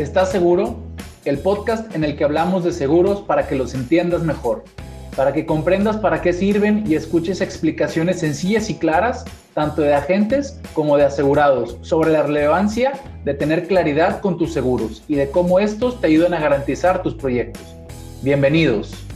¿Estás 0.00 0.32
seguro? 0.32 0.78
El 1.26 1.40
podcast 1.40 1.94
en 1.94 2.04
el 2.04 2.16
que 2.16 2.24
hablamos 2.24 2.64
de 2.64 2.72
seguros 2.72 3.20
para 3.20 3.46
que 3.46 3.54
los 3.54 3.74
entiendas 3.74 4.22
mejor, 4.22 4.64
para 5.14 5.34
que 5.34 5.44
comprendas 5.44 5.98
para 5.98 6.22
qué 6.22 6.32
sirven 6.32 6.84
y 6.86 6.94
escuches 6.94 7.42
explicaciones 7.42 8.20
sencillas 8.20 8.70
y 8.70 8.76
claras, 8.76 9.26
tanto 9.52 9.82
de 9.82 9.92
agentes 9.92 10.58
como 10.72 10.96
de 10.96 11.04
asegurados, 11.04 11.76
sobre 11.82 12.12
la 12.12 12.22
relevancia 12.22 12.94
de 13.26 13.34
tener 13.34 13.68
claridad 13.68 14.22
con 14.22 14.38
tus 14.38 14.54
seguros 14.54 15.02
y 15.06 15.16
de 15.16 15.30
cómo 15.30 15.60
estos 15.60 16.00
te 16.00 16.06
ayudan 16.06 16.32
a 16.32 16.40
garantizar 16.40 17.02
tus 17.02 17.12
proyectos. 17.12 17.62
Bienvenidos. 18.22 19.09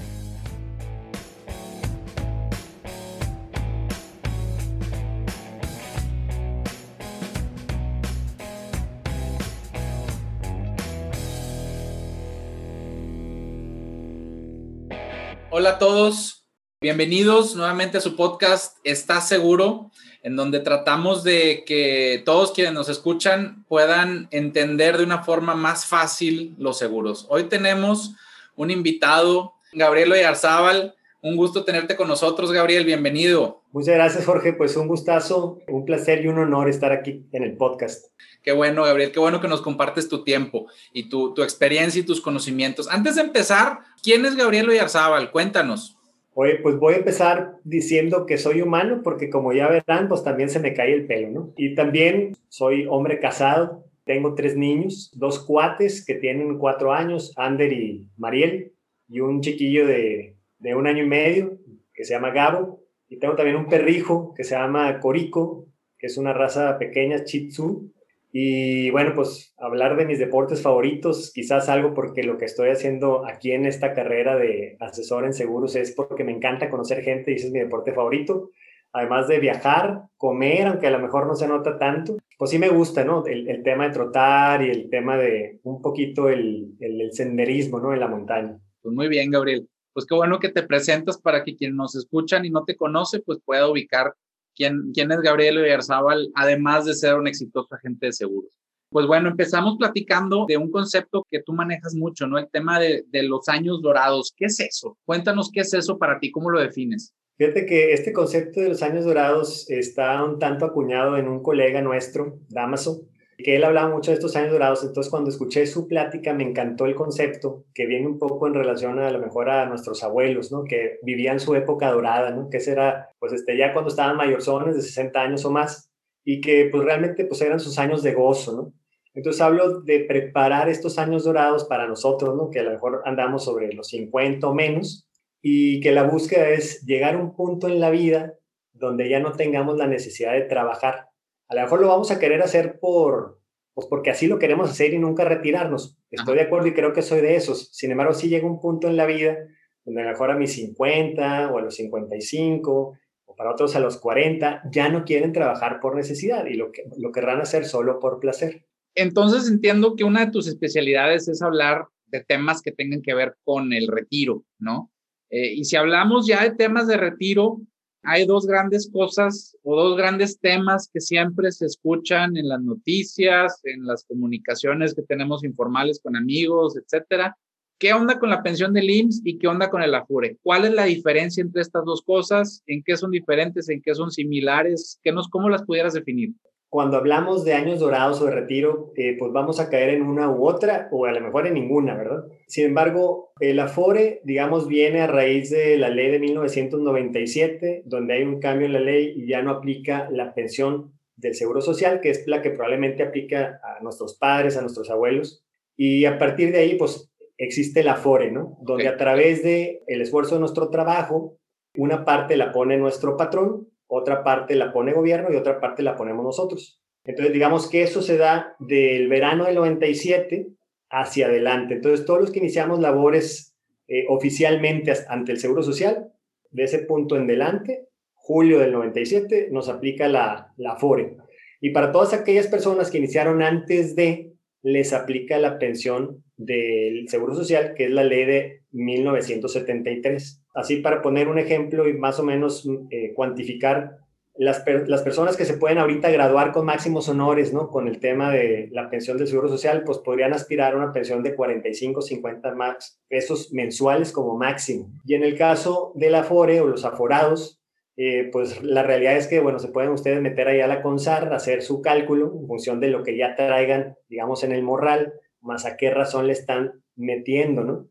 Bienvenidos 16.85 17.57
nuevamente 17.57 17.97
a 17.97 18.01
su 18.03 18.15
podcast 18.15 18.77
¿Estás 18.85 19.27
seguro? 19.27 19.91
En 20.23 20.37
donde 20.37 20.61
tratamos 20.61 21.25
de 21.25 21.65
que 21.65 22.23
todos 22.27 22.53
quienes 22.53 22.75
nos 22.75 22.91
escuchan 22.91 23.65
puedan 23.69 24.29
entender 24.33 24.99
de 24.99 25.05
una 25.05 25.23
forma 25.23 25.55
más 25.55 25.87
fácil 25.87 26.55
los 26.59 26.77
seguros. 26.77 27.25
Hoy 27.31 27.45
tenemos 27.45 28.13
un 28.55 28.71
invitado, 28.71 29.55
Gabriel 29.73 30.13
Oyarzábal. 30.13 30.95
Un 31.23 31.39
gusto 31.39 31.65
tenerte 31.65 31.97
con 31.97 32.07
nosotros, 32.07 32.53
Gabriel. 32.53 32.85
Bienvenido. 32.85 33.63
Muchas 33.73 33.95
gracias, 33.95 34.27
Jorge. 34.27 34.53
Pues 34.53 34.77
un 34.77 34.87
gustazo, 34.87 35.61
un 35.69 35.87
placer 35.87 36.23
y 36.23 36.29
un 36.29 36.39
honor 36.39 36.69
estar 36.69 36.93
aquí 36.93 37.25
en 37.33 37.45
el 37.45 37.57
podcast. 37.57 38.09
Qué 38.43 38.53
bueno, 38.53 38.85
Gabriel, 38.85 39.11
qué 39.11 39.21
bueno 39.21 39.41
que 39.41 39.49
nos 39.49 39.63
compartes 39.63 40.11
tu 40.11 40.23
tiempo 40.23 40.67
y 40.93 41.09
tu, 41.09 41.33
tu 41.33 41.43
experiencia 41.43 42.03
y 42.03 42.05
tus 42.05 42.21
conocimientos. 42.21 42.89
Antes 42.91 43.15
de 43.15 43.23
empezar, 43.23 43.79
¿quién 44.03 44.27
es 44.27 44.37
Gabriel 44.37 44.69
Oyarzábal? 44.69 45.31
Cuéntanos. 45.31 45.97
Oye, 46.37 46.57
pues 46.57 46.77
voy 46.77 46.95
a 46.95 46.99
empezar 46.99 47.59
diciendo 47.63 48.27
que 48.27 48.39
soy 48.39 48.61
humano 48.61 49.03
porque 49.05 49.31
como 49.31 49.53
ya 49.53 49.69
verán, 49.69 50.09
pues 50.09 50.25
también 50.25 50.49
se 50.51 50.59
me 50.59 50.75
cae 50.75 50.93
el 50.93 51.07
pelo, 51.07 51.31
¿no? 51.31 51.53
Y 51.57 51.77
también 51.77 52.37
soy 52.49 52.87
hombre 52.89 53.21
casado, 53.21 53.85
tengo 54.05 54.35
tres 54.35 54.57
niños, 54.57 55.13
dos 55.15 55.39
cuates 55.39 56.05
que 56.05 56.15
tienen 56.15 56.59
cuatro 56.59 56.93
años, 56.93 57.33
Ander 57.37 57.73
y 57.73 58.09
Mariel, 58.17 58.73
y 59.09 59.21
un 59.21 59.41
chiquillo 59.41 59.87
de, 59.87 60.37
de 60.59 60.75
un 60.75 60.89
año 60.89 61.05
y 61.05 61.09
medio 61.09 61.59
que 61.95 62.05
se 62.05 62.15
llama 62.15 62.31
Gabo, 62.31 62.83
y 63.09 63.19
tengo 63.19 63.37
también 63.37 63.57
un 63.57 63.69
perrijo 63.69 64.35
que 64.35 64.43
se 64.43 64.57
llama 64.57 64.99
Corico, 64.99 65.69
que 65.99 66.09
es 66.09 66.19
una 66.19 66.33
raza 66.33 66.79
pequeña, 66.79 67.23
Chitsu, 67.23 67.93
y 68.37 68.91
bueno, 68.91 69.13
pues 69.15 69.55
hablar 69.59 69.97
de 69.97 70.07
mis 70.07 70.19
deportes 70.19 70.61
favoritos, 70.61 71.31
quizás 71.33 71.69
algo 71.69 71.95
porque 71.95 72.25
lo 72.25 72.37
que 72.37 72.47
estoy 72.47 72.71
haciendo 72.71 73.25
aquí 73.25 73.53
en 73.53 73.65
esta 73.65 73.95
carrera 73.95 74.35
de 74.35 74.77
asesor 74.81 75.25
en 75.25 75.33
seguros 75.33 75.77
es 75.77 75.93
porque 75.93 76.25
me 76.25 76.33
encanta 76.33 76.69
conocer 76.69 77.05
gente 77.05 77.31
y 77.31 77.37
ese 77.37 77.47
es 77.47 77.53
mi 77.53 77.61
deporte 77.61 77.93
favorito. 77.93 78.51
Además 78.93 79.29
de 79.29 79.39
viajar, 79.39 80.07
comer, 80.17 80.67
aunque 80.67 80.89
a 80.89 80.91
lo 80.91 80.99
mejor 80.99 81.29
no 81.29 81.37
se 81.37 81.47
nota 81.47 81.79
tanto, 81.79 82.17
pues 82.37 82.51
sí 82.51 82.59
me 82.59 82.71
gusta, 82.71 83.05
¿no? 83.05 83.25
El, 83.25 83.63
tema 83.63 83.87
de 83.87 83.95
trotar 83.95 84.63
y 84.63 84.71
el 84.71 84.91
tema 84.91 85.17
de 85.17 85.61
un 85.63 85.81
poquito 85.81 86.29
el, 86.29 86.75
el, 86.81 87.13
senderismo, 87.13 87.79
¿no? 87.79 87.95
En 87.95 88.01
la 88.01 88.09
montaña. 88.09 88.59
Pues 88.83 88.93
muy 88.93 89.07
bien, 89.07 89.31
Gabriel. 89.31 89.69
Pues 89.93 90.07
qué 90.07 90.15
bueno 90.17 90.41
que 90.41 90.49
te 90.49 90.65
presentas 90.65 91.21
para 91.21 91.45
que 91.45 91.55
quien 91.55 91.77
nos 91.77 91.95
escuchan 91.95 92.45
y 92.45 92.51
no 92.51 92.65
te 92.65 92.75
conoce, 92.75 93.21
pues 93.21 93.39
pueda 93.45 93.71
ubicar 93.71 94.15
quién, 94.55 94.93
es 94.95 95.21
Gabriel 95.21 95.59
Oyarzábal, 95.59 96.31
además 96.35 96.85
de 96.85 96.95
ser 96.95 97.15
un 97.15 97.27
exitoso 97.27 97.75
agente 97.75 98.07
de 98.07 98.13
seguros. 98.13 98.51
Pues 98.91 99.07
bueno, 99.07 99.29
empezamos 99.29 99.77
platicando 99.77 100.47
de 100.47 100.57
un 100.57 100.71
concepto 100.71 101.27
que 101.31 101.43
tú 101.43 101.53
manejas 101.53 101.95
mucho, 101.95 102.27
¿no? 102.27 102.39
El 102.39 102.49
tema 102.49 102.79
de, 102.79 103.05
de 103.09 103.25
los 103.25 103.49
años 103.49 103.83
dorados. 103.83 104.33
¿Qué 104.37 104.45
es 104.45 104.61
eso? 104.61 104.97
Cuéntanos 105.05 105.51
qué 105.53 105.61
es 105.61 105.75
eso 105.75 105.99
para 105.99 106.21
ti, 106.21 106.31
cómo 106.31 106.51
lo 106.51 106.61
defines. 106.61 107.13
Fíjate 107.37 107.67
que 107.67 107.93
este 107.93 108.13
concepto 108.13 108.61
de 108.61 108.69
los 108.69 108.83
años 108.83 109.05
dorados 109.05 109.69
está 109.69 110.23
un 110.23 110.39
tanto 110.39 110.65
acuñado 110.65 111.17
en 111.17 111.27
un 111.27 111.43
colega 111.43 111.83
nuestro, 111.83 112.39
Damaso, 112.49 113.09
que 113.37 113.57
él 113.57 113.65
hablaba 113.65 113.89
mucho 113.89 114.11
de 114.11 114.17
estos 114.17 114.37
años 114.37 114.53
dorados, 114.53 114.85
entonces 114.85 115.11
cuando 115.11 115.31
escuché 115.31 115.67
su 115.67 115.89
plática 115.89 116.33
me 116.33 116.45
encantó 116.45 116.87
el 116.87 116.95
concepto, 116.95 117.65
que 117.75 117.87
viene 117.87 118.07
un 118.07 118.19
poco 118.19 118.47
en 118.47 118.55
relación 118.55 118.99
a, 118.99 119.11
lo 119.11 119.19
mejor 119.19 119.51
a 119.51 119.67
nuestros 119.67 120.05
abuelos, 120.05 120.53
¿no? 120.53 120.65
Que 120.65 120.99
vivían 121.03 121.41
su 121.41 121.55
época 121.55 121.91
dorada, 121.91 122.31
¿no? 122.31 122.49
Que 122.49 122.59
era, 122.67 123.09
pues, 123.19 123.33
este, 123.33 123.57
ya 123.57 123.73
cuando 123.73 123.91
estaban 123.91 124.17
mayorzones 124.17 124.77
de 124.77 124.83
60 124.83 125.21
años 125.21 125.45
o 125.45 125.51
más, 125.51 125.91
y 126.25 126.41
que, 126.41 126.69
pues, 126.71 126.85
realmente, 126.85 127.25
pues, 127.25 127.41
eran 127.43 127.61
sus 127.61 127.79
años 127.79 128.03
de 128.03 128.15
gozo, 128.15 128.53
¿no? 128.57 128.73
Entonces 129.15 129.41
hablo 129.43 129.81
de 129.83 130.01
preparar 130.01 130.69
estos 130.69 130.99
años 130.99 131.25
dorados 131.25 131.65
para 131.65 131.87
nosotros, 131.87 132.35
¿no? 132.37 132.51
Que 132.51 132.61
a 132.61 132.65
lo 132.65 132.71
mejor 132.71 133.03
andamos 133.05 133.45
sobre 133.45 133.73
los 133.73 133.89
50 133.89 134.47
o 134.49 134.55
menos, 134.55 135.07
y 135.43 135.81
que 135.81 135.93
la 135.93 136.05
búsqueda 136.05 136.49
es 136.49 136.83
llegar 136.87 137.15
a 137.15 137.19
un 137.19 137.35
punto 137.37 137.69
en 137.69 137.79
la 137.79 137.91
vida 137.91 138.35
donde 138.73 139.09
ya 139.09 139.21
no 139.21 139.33
tengamos 139.33 139.77
la 139.77 139.87
necesidad 139.87 140.33
de 140.33 140.43
trabajar, 140.43 141.09
a 141.49 141.55
lo 141.55 141.63
mejor 141.63 141.81
lo 141.81 141.89
vamos 141.89 142.11
a 142.11 142.19
querer 142.19 142.43
hacer 142.43 142.79
por, 142.81 143.41
pues 143.75 143.87
porque 143.89 144.11
así 144.11 144.27
lo 144.27 144.39
queremos 144.39 144.71
hacer 144.71 144.95
y 144.95 144.99
nunca 144.99 145.25
retirarnos. 145.25 145.99
Estoy 146.11 146.37
de 146.37 146.43
acuerdo 146.43 146.69
y 146.69 146.75
creo 146.75 146.93
que 146.93 147.03
soy 147.03 147.21
de 147.21 147.37
esos. 147.37 147.71
Sin 147.73 147.91
embargo, 147.91 148.15
sí 148.15 148.29
llega 148.29 148.47
un 148.47 148.61
punto 148.61 148.89
en 148.89 148.97
la 148.97 149.07
vida 149.07 149.37
donde 149.85 150.01
a 150.01 150.05
lo 150.05 150.11
mejor 150.11 150.31
a 150.31 150.37
mis 150.37 150.53
50 150.55 151.53
o 151.53 151.59
a 151.59 151.63
los 151.63 151.75
55 151.75 152.99
o 153.27 153.37
para 153.37 153.51
otros 153.51 153.77
a 153.77 153.81
los 153.81 153.99
40 153.99 154.63
ya 154.71 154.89
no 154.89 155.05
quieren 155.05 155.33
trabajar 155.33 155.81
por 155.81 155.97
necesidad 155.97 156.47
y 156.47 156.55
lo, 156.55 156.73
que, 156.73 156.85
lo 156.97 157.13
querrán 157.13 157.41
hacer 157.41 157.65
solo 157.67 157.99
por 157.99 158.21
placer. 158.21 158.65
Entonces 158.95 159.49
entiendo 159.51 159.97
que 159.97 160.05
una 160.05 160.27
de 160.27 160.33
tus 160.33 160.47
especialidades 160.47 161.29
es 161.29 161.43
hablar 161.43 161.89
de 162.07 162.23
temas 162.23 162.63
que 162.63 162.73
tengan 162.73 163.03
que 163.03 163.15
ver 163.15 163.37
con 163.45 163.73
el 163.73 163.89
retiro, 163.89 164.45
¿no? 164.59 164.93
Eh, 165.31 165.53
y 165.53 165.65
si 165.65 165.77
hablamos 165.77 166.27
ya 166.27 166.45
de 166.45 166.55
temas 166.55 166.87
de 166.87 166.97
retiro, 166.97 167.61
hay 168.05 168.27
dos 168.27 168.47
grandes 168.47 168.91
cosas 168.91 169.57
o 169.63 169.75
dos 169.75 169.97
grandes 169.97 170.39
temas 170.39 170.91
que 170.93 171.01
siempre 171.01 171.51
se 171.51 171.67
escuchan 171.67 172.37
en 172.37 172.49
las 172.49 172.61
noticias, 172.61 173.61
en 173.65 173.87
las 173.87 174.05
comunicaciones 174.05 174.95
que 174.95 175.03
tenemos 175.03 175.43
informales 175.45 176.01
con 176.03 176.17
amigos, 176.17 176.77
etcétera. 176.77 177.37
¿Qué 177.79 177.93
onda 177.93 178.19
con 178.19 178.31
la 178.31 178.43
pensión 178.43 178.73
del 178.73 178.89
IMSS 178.89 179.23
y 179.25 179.39
qué 179.39 179.49
onda 179.49 179.69
con 179.69 179.83
el 179.83 179.95
AFURE? 179.95 180.39
¿Cuál 180.43 180.65
es 180.67 180.73
la 180.73 180.85
diferencia 180.85 181.43
entre 181.43 181.63
estas 181.63 181.85
dos 181.85 182.03
cosas? 182.03 182.63
¿En 182.67 182.83
qué 182.85 182.97
son 182.97 183.11
diferentes? 183.11 183.69
¿En 183.69 183.83
qué 183.83 183.95
son 183.95 184.11
similares? 184.11 185.01
¿Qué 185.03 185.11
nos, 185.11 185.29
¿Cómo 185.29 185.49
las 185.49 185.65
pudieras 185.65 185.95
definir? 185.95 186.35
Cuando 186.75 186.97
hablamos 186.97 187.45
de 187.45 187.55
años 187.55 187.79
dorados 187.79 188.21
o 188.21 188.25
de 188.25 188.33
retiro, 188.33 188.93
eh, 188.97 189.15
pues 189.17 189.31
vamos 189.31 189.61
a 189.61 189.71
caer 189.71 189.91
en 189.91 190.03
una 190.03 190.29
u 190.29 190.45
otra 190.45 190.89
o 190.91 191.07
a 191.07 191.13
lo 191.13 191.21
mejor 191.21 191.47
en 191.47 191.55
ninguna, 191.55 191.95
¿verdad? 191.95 192.25
Sin 192.49 192.65
embargo, 192.67 193.33
el 193.39 193.61
Afore, 193.61 194.21
digamos, 194.25 194.67
viene 194.67 195.01
a 195.01 195.07
raíz 195.07 195.51
de 195.51 195.79
la 195.79 195.89
ley 195.89 196.11
de 196.11 196.19
1997, 196.19 197.83
donde 197.87 198.15
hay 198.15 198.25
un 198.25 198.41
cambio 198.41 198.67
en 198.67 198.73
la 198.73 198.81
ley 198.81 199.13
y 199.15 199.29
ya 199.29 199.41
no 199.41 199.53
aplica 199.53 200.09
la 200.11 200.35
pensión 200.35 200.99
del 201.15 201.37
Seguro 201.37 201.61
Social, 201.61 202.01
que 202.01 202.11
es 202.11 202.27
la 202.27 202.43
que 202.43 202.51
probablemente 202.51 203.05
aplica 203.05 203.61
a 203.63 203.81
nuestros 203.81 204.19
padres, 204.19 204.57
a 204.57 204.61
nuestros 204.61 204.91
abuelos. 204.91 205.45
Y 205.77 206.07
a 206.07 206.19
partir 206.19 206.51
de 206.51 206.59
ahí, 206.59 206.75
pues 206.75 207.09
existe 207.39 207.83
el 207.83 207.89
Afore, 207.89 208.33
¿no? 208.33 208.59
Donde 208.63 208.89
a 208.89 208.97
través 208.97 209.45
del 209.45 209.79
el 209.87 210.01
esfuerzo 210.01 210.35
de 210.35 210.41
nuestro 210.41 210.71
trabajo, 210.71 211.39
una 211.77 212.05
parte 212.05 212.37
la 212.37 212.51
pone 212.51 212.77
nuestro 212.77 213.17
patrón 213.17 213.69
otra 213.95 214.25
parte 214.25 214.55
la 214.55 214.73
pone 214.73 214.93
gobierno 214.93 215.33
y 215.33 215.37
otra 215.37 215.61
parte 215.61 215.83
la 215.83 215.97
ponemos 215.97 216.25
nosotros. 216.25 216.81
Entonces, 217.05 217.33
digamos 217.33 217.69
que 217.69 217.83
eso 217.83 218.03
se 218.03 218.17
da 218.17 218.57
del 218.59 219.09
verano 219.09 219.45
del 219.45 219.57
97 219.57 220.49
hacia 220.91 221.27
adelante. 221.27 221.75
Entonces, 221.75 222.07
todos 222.07 222.21
los 222.21 222.31
que 222.31 222.39
iniciamos 222.39 222.81
labores 222.81 223.55
eh, 223.89 224.05
oficialmente 224.09 224.93
ante 225.09 225.33
el 225.33 225.39
Seguro 225.39 225.63
Social, 225.63 226.13
de 226.51 226.65
ese 226.65 226.81
punto 226.81 227.17
en 227.17 227.25
adelante, 227.25 227.89
julio 228.15 228.59
del 228.59 228.73
97, 228.73 229.49
nos 229.51 229.69
aplica 229.69 230.09
la, 230.09 230.53
la 230.57 230.77
FORE. 230.77 231.17
Y 231.61 231.71
para 231.71 231.93
todas 231.93 232.13
aquellas 232.15 232.47
personas 232.47 232.91
que 232.91 232.99
iniciaron 232.99 233.43
antes 233.43 233.95
de, 233.97 234.33
les 234.63 234.93
aplica 234.93 235.39
la 235.39 235.59
pensión 235.59 236.25
del 236.37 237.09
Seguro 237.09 237.35
Social, 237.35 237.75
que 237.75 237.85
es 237.85 237.91
la 237.91 238.05
ley 238.05 238.25
de 238.25 238.63
1973. 238.71 240.44
Así 240.55 240.77
para 240.77 241.03
poner 241.03 241.29
un 241.29 241.39
ejemplo 241.39 241.89
y 241.89 241.95
más 241.95 242.19
o 242.21 242.23
menos 242.23 242.67
eh, 242.91 243.13
cuantificar 243.15 243.99
las, 244.37 244.65
las, 244.87 245.03
personas 245.03 245.37
que 245.37 245.45
se 245.45 245.59
pueden 245.59 245.79
ahorita 245.79 246.11
graduar 246.11 246.53
con 246.53 246.67
máximos 246.67 247.09
honores, 247.09 247.53
¿no? 247.53 247.69
Con 247.71 247.87
el 247.87 248.01
tema 248.01 248.31
de 248.31 248.69
la 248.73 248.91
pensión 248.91 249.17
del 249.17 249.29
Seguro 249.29 249.49
Social, 249.49 249.85
pues 249.85 249.99
podrían 249.99 250.33
aspirar 250.33 250.75
a 250.75 250.77
una 250.77 250.93
pensión 250.93 251.23
de 251.23 251.35
45, 251.35 252.03
50 252.03 252.55
más 252.55 253.01
pesos 253.09 253.53
mensuales 253.53 254.11
como 254.11 254.37
máximo. 254.37 254.91
Y 255.05 255.15
en 255.15 255.23
el 255.23 255.37
caso 255.37 255.93
del 255.95 256.17
Afore 256.17 256.61
o 256.61 256.67
los 256.67 256.85
aforados, 256.85 257.61
eh, 257.97 258.29
pues 258.33 258.61
la 258.63 258.83
realidad 258.83 259.17
es 259.17 259.29
que, 259.29 259.39
bueno, 259.39 259.61
se 259.61 259.69
pueden 259.69 259.91
ustedes 259.91 260.21
meter 260.21 260.49
ahí 260.49 260.61
a 260.61 260.67
la 260.67 260.83
CONSAR, 260.83 261.33
hacer 261.33 261.63
su 261.63 261.81
cálculo 261.81 262.33
en 262.41 262.49
función 262.49 262.81
de 262.81 262.89
lo 262.89 263.05
que 263.05 263.17
ya 263.17 263.37
traigan, 263.37 263.97
digamos, 264.09 264.43
en 264.43 264.51
el 264.51 264.65
morral, 264.65 265.13
más 265.41 265.65
a 265.65 265.77
qué 265.77 265.91
razón 265.91 266.27
le 266.27 266.33
están 266.33 266.83
metiendo, 266.97 267.63
¿no? 267.63 267.89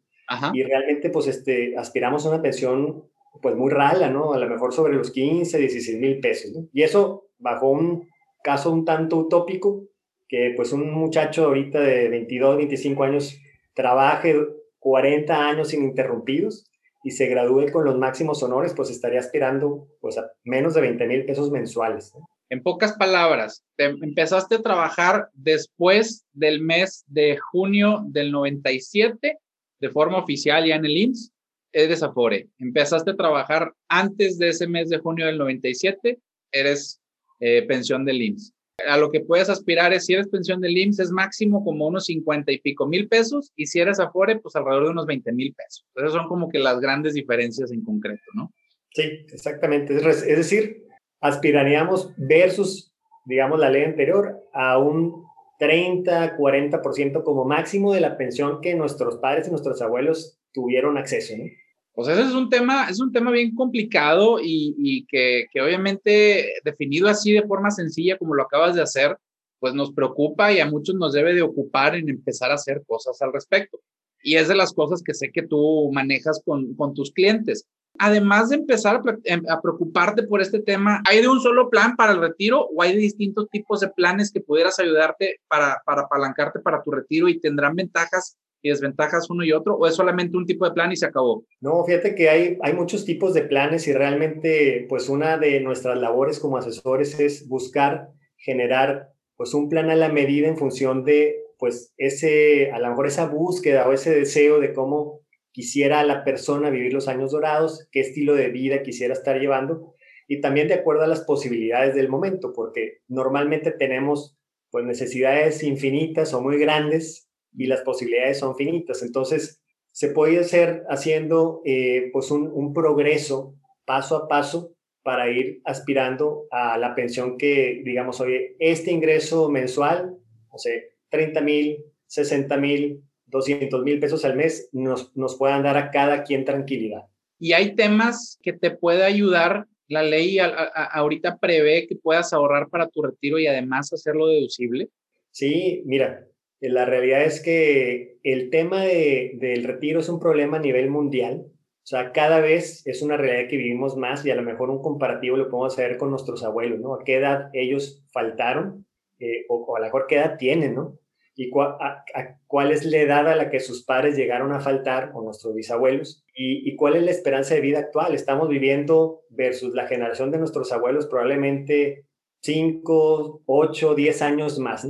Y 0.54 0.64
realmente, 0.64 1.10
pues, 1.10 1.28
este, 1.28 1.78
aspiramos 1.78 2.26
a 2.26 2.30
una 2.30 2.42
pensión, 2.42 3.04
pues, 3.42 3.56
muy 3.56 3.72
rala, 3.72 4.10
¿no? 4.10 4.34
A 4.34 4.40
lo 4.40 4.50
mejor 4.50 4.74
sobre 4.74 4.94
los 4.94 5.12
15, 5.12 5.58
16 5.58 6.00
mil 6.00 6.20
pesos, 6.20 6.52
¿no? 6.52 6.68
Y 6.74 6.84
eso, 6.84 7.28
bajo 7.38 7.70
un 7.70 8.08
caso 8.44 8.72
un 8.72 8.86
tanto 8.86 9.18
utópico, 9.18 9.84
que 10.28 10.54
pues 10.56 10.74
un 10.74 10.92
muchacho 10.92 11.46
ahorita 11.46 11.80
de 11.80 12.10
22, 12.10 12.58
25 12.58 13.04
años 13.04 13.40
trabaje 13.76 14.36
40 14.80 15.48
años 15.48 15.74
ininterrumpidos 15.74 16.66
y 17.04 17.12
se 17.12 17.28
gradúe 17.28 17.72
con 17.72 17.86
los 17.86 17.98
máximos 17.98 18.42
honores, 18.42 18.74
pues 18.74 18.90
estaría 18.90 19.20
aspirando 19.20 19.88
pues 20.02 20.18
a 20.18 20.32
menos 20.44 20.74
de 20.74 20.82
20 20.82 21.06
mil 21.08 21.26
pesos 21.26 21.52
mensuales. 21.52 22.14
En 22.50 22.64
pocas 22.64 22.94
palabras, 22.94 23.64
te 23.76 23.86
empezaste 23.86 24.56
a 24.56 24.62
trabajar 24.62 25.30
después 25.34 26.26
del 26.34 26.62
mes 26.62 27.04
de 27.08 27.38
junio 27.38 28.04
del 28.08 28.32
97 28.32 29.38
de 29.84 29.90
forma 29.90 30.18
oficial 30.18 30.66
ya 30.66 30.78
en 30.78 30.86
el 30.86 30.96
IMSS, 30.96 31.34
eres 31.74 32.04
Afore. 32.04 32.48
Empezaste 32.58 33.12
a 33.12 33.18
trabajar 33.18 33.74
antes 33.90 34.38
de 34.38 34.48
ese 34.48 34.66
mes 34.66 34.88
de 34.88 35.00
junio 35.00 35.26
del 35.26 35.38
97, 35.38 36.20
eres 36.54 37.02
eh, 37.42 37.64
pensión 37.64 38.06
del 38.06 38.22
IMSS. 38.22 38.54
A 38.88 38.96
lo 38.96 39.12
que 39.12 39.20
puedes 39.20 39.50
aspirar 39.50 39.92
es, 39.92 40.06
si 40.06 40.14
eres 40.14 40.30
pensión 40.30 40.62
del 40.62 40.78
IMSS, 40.78 41.00
es 41.00 41.12
máximo 41.12 41.66
como 41.66 41.86
unos 41.86 42.06
50 42.06 42.50
y 42.54 42.60
pico 42.60 42.88
mil 42.88 43.10
pesos, 43.10 43.52
y 43.58 43.66
si 43.66 43.82
eres 43.82 44.00
Afore, 44.00 44.40
pues 44.40 44.56
alrededor 44.56 44.86
de 44.86 44.92
unos 44.92 45.06
20 45.06 45.34
mil 45.34 45.54
pesos. 45.54 45.86
Esas 45.96 46.14
son 46.14 46.30
como 46.30 46.48
que 46.48 46.60
las 46.60 46.80
grandes 46.80 47.14
diferencias 47.14 47.70
en 47.74 47.84
concreto, 47.84 48.24
¿no? 48.36 48.54
Sí, 48.92 49.02
exactamente. 49.34 49.98
Es 49.98 50.24
decir, 50.24 50.86
aspiraríamos 51.20 52.14
versus, 52.16 52.96
digamos, 53.26 53.60
la 53.60 53.70
ley 53.70 53.84
anterior 53.84 54.48
a 54.54 54.78
un 54.78 55.26
30, 55.64 56.36
40% 56.38 57.24
como 57.24 57.46
máximo 57.46 57.94
de 57.94 58.02
la 58.02 58.18
pensión 58.18 58.60
que 58.60 58.76
nuestros 58.76 59.16
padres 59.20 59.48
y 59.48 59.52
nuestros 59.52 59.82
abuelos 59.82 60.38
tuvieron 60.52 60.98
acceso, 60.98 61.38
¿no? 61.38 61.46
Pues 61.94 62.10
ese 62.10 62.24
es 62.24 62.34
un 62.34 62.50
tema, 62.50 62.90
es 62.90 63.00
un 63.00 63.14
tema 63.14 63.32
bien 63.32 63.56
complicado 63.56 64.40
y, 64.44 65.06
que, 65.08 65.46
obviamente 65.64 66.52
definido 66.66 67.08
así 67.08 67.32
de 67.32 67.44
forma 67.44 67.72
sencilla 67.72 68.18
como 68.18 68.34
lo 68.34 68.44
acabas 68.44 68.76
de 68.76 68.82
hacer, 68.82 69.16
pues 69.60 69.74
nos 69.74 69.94
preocupa 69.94 70.52
y 70.52 70.60
a 70.60 70.70
muchos 70.70 70.96
nos 70.96 71.14
debe 71.14 71.34
de 71.34 71.44
ocupar 71.44 71.96
en 71.96 72.10
empezar 72.10 72.52
a 72.52 72.56
hacer 72.56 72.84
cosas 72.86 73.22
al 73.22 73.32
respecto. 73.32 73.80
Y 74.22 74.36
es 74.36 74.50
de 74.50 74.56
las 74.56 74.74
cosas 74.74 75.02
que 75.02 75.14
sé 75.14 75.32
que 75.32 75.44
tú 75.44 75.90
manejas 75.94 76.42
con 76.46 76.94
tus 76.94 77.14
clientes 77.14 77.68
además 78.00 78.50
de 78.50 78.58
empezar 78.58 79.02
em, 79.24 79.42
a, 79.50 79.62
preocuparte 79.62 80.24
por 80.24 80.42
este 80.42 80.62
tema, 80.62 81.02
¿hay 81.08 81.22
de 81.22 81.28
un 81.28 81.40
solo 81.40 81.70
plan 81.70 81.96
para 81.96 82.14
el 82.14 82.20
retiro 82.20 82.68
o 82.76 82.82
hay 82.82 82.94
de 82.94 83.00
distintos 83.00 83.48
tipos 83.50 83.80
de 83.80 83.90
planes 83.90 84.32
que 84.32 84.42
pudieras 84.42 84.80
ayudarte 84.80 85.40
para, 85.48 85.82
para 85.86 86.04
apalancarte 86.04 86.60
para 86.60 86.84
tu 86.84 86.92
retiro 86.92 87.28
y 87.28 87.40
tendrán 87.40 87.76
ventajas 87.76 88.38
y 88.62 88.70
desventajas 88.70 89.30
uno 89.30 89.44
y 89.44 89.52
otro 89.52 89.76
o 89.76 89.86
es 89.88 89.96
solamente 89.96 90.38
un 90.38 90.46
tipo 90.46 90.66
de 90.66 90.72
plan 90.72 90.92
y 90.92 90.96
se 90.96 91.06
acabó? 91.06 91.46
No, 91.60 91.84
fíjate 91.84 92.16
que 92.16 92.30
hay, 92.30 92.58
hay 92.62 92.74
muchos 92.74 93.06
tipos 93.06 93.34
de 93.34 93.44
planes 93.44 93.88
y 93.88 93.94
realmente 93.94 94.86
pues 94.90 95.10
una 95.10 95.38
de 95.38 95.60
nuestras 95.60 95.98
labores 95.98 96.40
como 96.40 96.58
asesores 96.58 97.20
es 97.20 97.48
buscar 97.48 98.10
generar 98.38 99.10
pues 99.36 99.54
un 99.54 99.70
plan 99.70 99.90
a 99.90 99.96
la 99.96 100.10
medida 100.10 100.48
en 100.48 100.58
función 100.58 101.04
de 101.04 101.36
pues 101.60 101.94
ese, 101.98 102.72
a 102.72 102.80
lo 102.80 102.90
mejor 102.90 103.08
esa 103.08 103.28
búsqueda 103.28 103.88
o 103.88 103.94
ese 103.94 104.14
deseo 104.14 104.60
de 104.60 104.74
cómo 104.74 105.23
quisiera 105.54 106.04
la 106.04 106.26
persona 106.26 106.70
vivir 106.70 106.92
los 106.92 107.08
años 107.08 107.32
dorados, 107.32 107.88
qué 107.92 108.02
estilo 108.02 108.34
de 108.34 108.50
vida 108.50 108.82
quisiera 108.82 109.14
estar 109.14 109.40
llevando 109.40 109.94
y 110.28 110.42
también 110.42 110.68
de 110.68 110.74
acuerdo 110.74 111.04
a 111.04 111.08
las 111.08 111.22
posibilidades 111.22 111.96
del 111.96 112.10
momento, 112.10 112.52
porque 112.54 113.02
normalmente 113.08 113.72
tenemos 113.72 114.38
pues 114.72 114.84
necesidades 114.84 115.64
infinitas 115.64 116.34
o 116.34 116.42
muy 116.42 116.58
grandes 116.58 117.30
y 117.56 117.68
las 117.68 117.82
posibilidades 117.82 118.40
son 118.40 118.56
finitas. 118.56 119.04
Entonces, 119.04 119.62
se 119.92 120.10
puede 120.10 120.40
hacer 120.40 120.84
haciendo 120.90 121.62
eh, 121.66 122.10
pues 122.12 122.32
un, 122.32 122.74
progreso 122.74 123.56
paso 123.86 124.16
a 124.16 124.28
paso 124.28 124.74
para 125.04 125.30
ir 125.30 125.62
aspirando 125.66 126.48
a 126.50 126.78
la 126.80 126.96
pensión 126.96 127.38
que, 127.38 127.82
digamos, 127.86 128.20
oye, 128.22 128.56
este 128.58 128.92
ingreso 128.92 129.50
mensual, 129.50 130.18
o 130.50 130.58
sea, 130.58 130.74
30 131.10 131.42
mil, 131.42 131.86
60 132.08 132.58
mil, 132.58 133.04
200 133.34 133.84
mil 133.84 134.00
pesos 134.00 134.24
al 134.24 134.36
mes 134.36 134.70
nos, 134.72 135.16
nos 135.18 135.36
puedan 135.38 135.64
dar 135.64 135.76
a 135.76 135.92
cada 135.92 136.24
quien 136.24 136.46
tranquilidad. 136.46 137.02
Y 137.40 137.52
hay 137.52 137.76
temas 137.76 138.40
que 138.42 138.54
te 138.54 138.72
puede 138.72 139.04
ayudar. 139.04 139.66
La 139.90 140.04
ley 140.04 140.38
ahorita 140.40 141.40
prevé 141.40 141.88
que 141.88 141.96
puedas 141.96 142.32
ahorrar 142.32 142.70
para 142.70 142.88
tu 142.88 143.02
retiro 143.02 143.38
y 143.38 143.48
además 143.48 143.92
hacerlo 143.92 144.28
deducible. 144.28 144.90
Sí, 145.32 145.84
mira, 145.86 146.26
la 146.62 146.86
realidad 146.86 147.24
es 147.24 147.42
que 147.42 148.18
el 148.24 148.50
tema 148.50 148.84
de, 148.84 149.34
del 149.36 149.66
retiro 149.66 150.00
es 150.00 150.08
un 150.08 150.20
problema 150.20 150.58
a 150.58 150.62
nivel 150.62 150.90
mundial. 150.90 151.44
O 151.46 151.86
sea, 151.86 152.14
cada 152.14 152.40
vez 152.40 152.88
es 152.88 153.02
una 153.02 153.18
realidad 153.18 153.50
que 153.50 153.58
vivimos 153.58 153.98
más 153.98 154.26
y 154.26 154.32
a 154.32 154.36
lo 154.36 154.44
mejor 154.44 154.70
un 154.70 154.82
comparativo 154.82 155.36
lo 155.36 155.50
podemos 155.50 155.74
hacer 155.74 155.98
con 155.98 156.12
nuestros 156.12 156.44
abuelos, 156.44 156.80
¿no? 156.80 156.94
¿A 156.94 157.04
qué 157.04 157.16
edad 157.16 157.50
ellos 157.52 158.06
faltaron? 158.14 158.86
Eh, 159.20 159.46
o, 159.50 159.56
o, 159.56 159.76
a 159.76 159.80
lo 159.80 159.86
mejor 159.86 160.06
qué 160.08 160.16
edad 160.16 160.38
tienen, 160.38 160.76
¿no? 160.76 160.98
Y 161.36 161.50
cuál 161.50 162.72
es 162.72 162.86
la 162.86 162.98
edad 162.98 163.28
a 163.28 163.36
la 163.36 163.50
que 163.50 163.60
sus 163.60 163.84
padres 163.84 164.16
llegaron 164.16 164.52
a 164.54 164.60
faltar 164.60 165.12
o 165.14 165.22
nuestros 165.22 165.56
bisabuelos 165.56 166.24
y, 166.36 166.76
cuál 166.76 166.96
es 166.96 167.04
la 167.04 167.12
esperanza 167.12 167.56
de 167.56 167.62
vida 167.62 167.80
actual. 167.80 168.14
Estamos 168.14 168.50
viviendo 168.50 169.22
versus 169.30 169.74
la 169.74 169.88
generación 169.88 170.32
de 170.32 170.38
nuestros 170.38 170.72
abuelos 170.72 171.08
probablemente 171.08 172.06
5, 172.42 173.44
8, 173.46 173.96
10 173.96 174.22
años 174.22 174.60
más. 174.60 174.88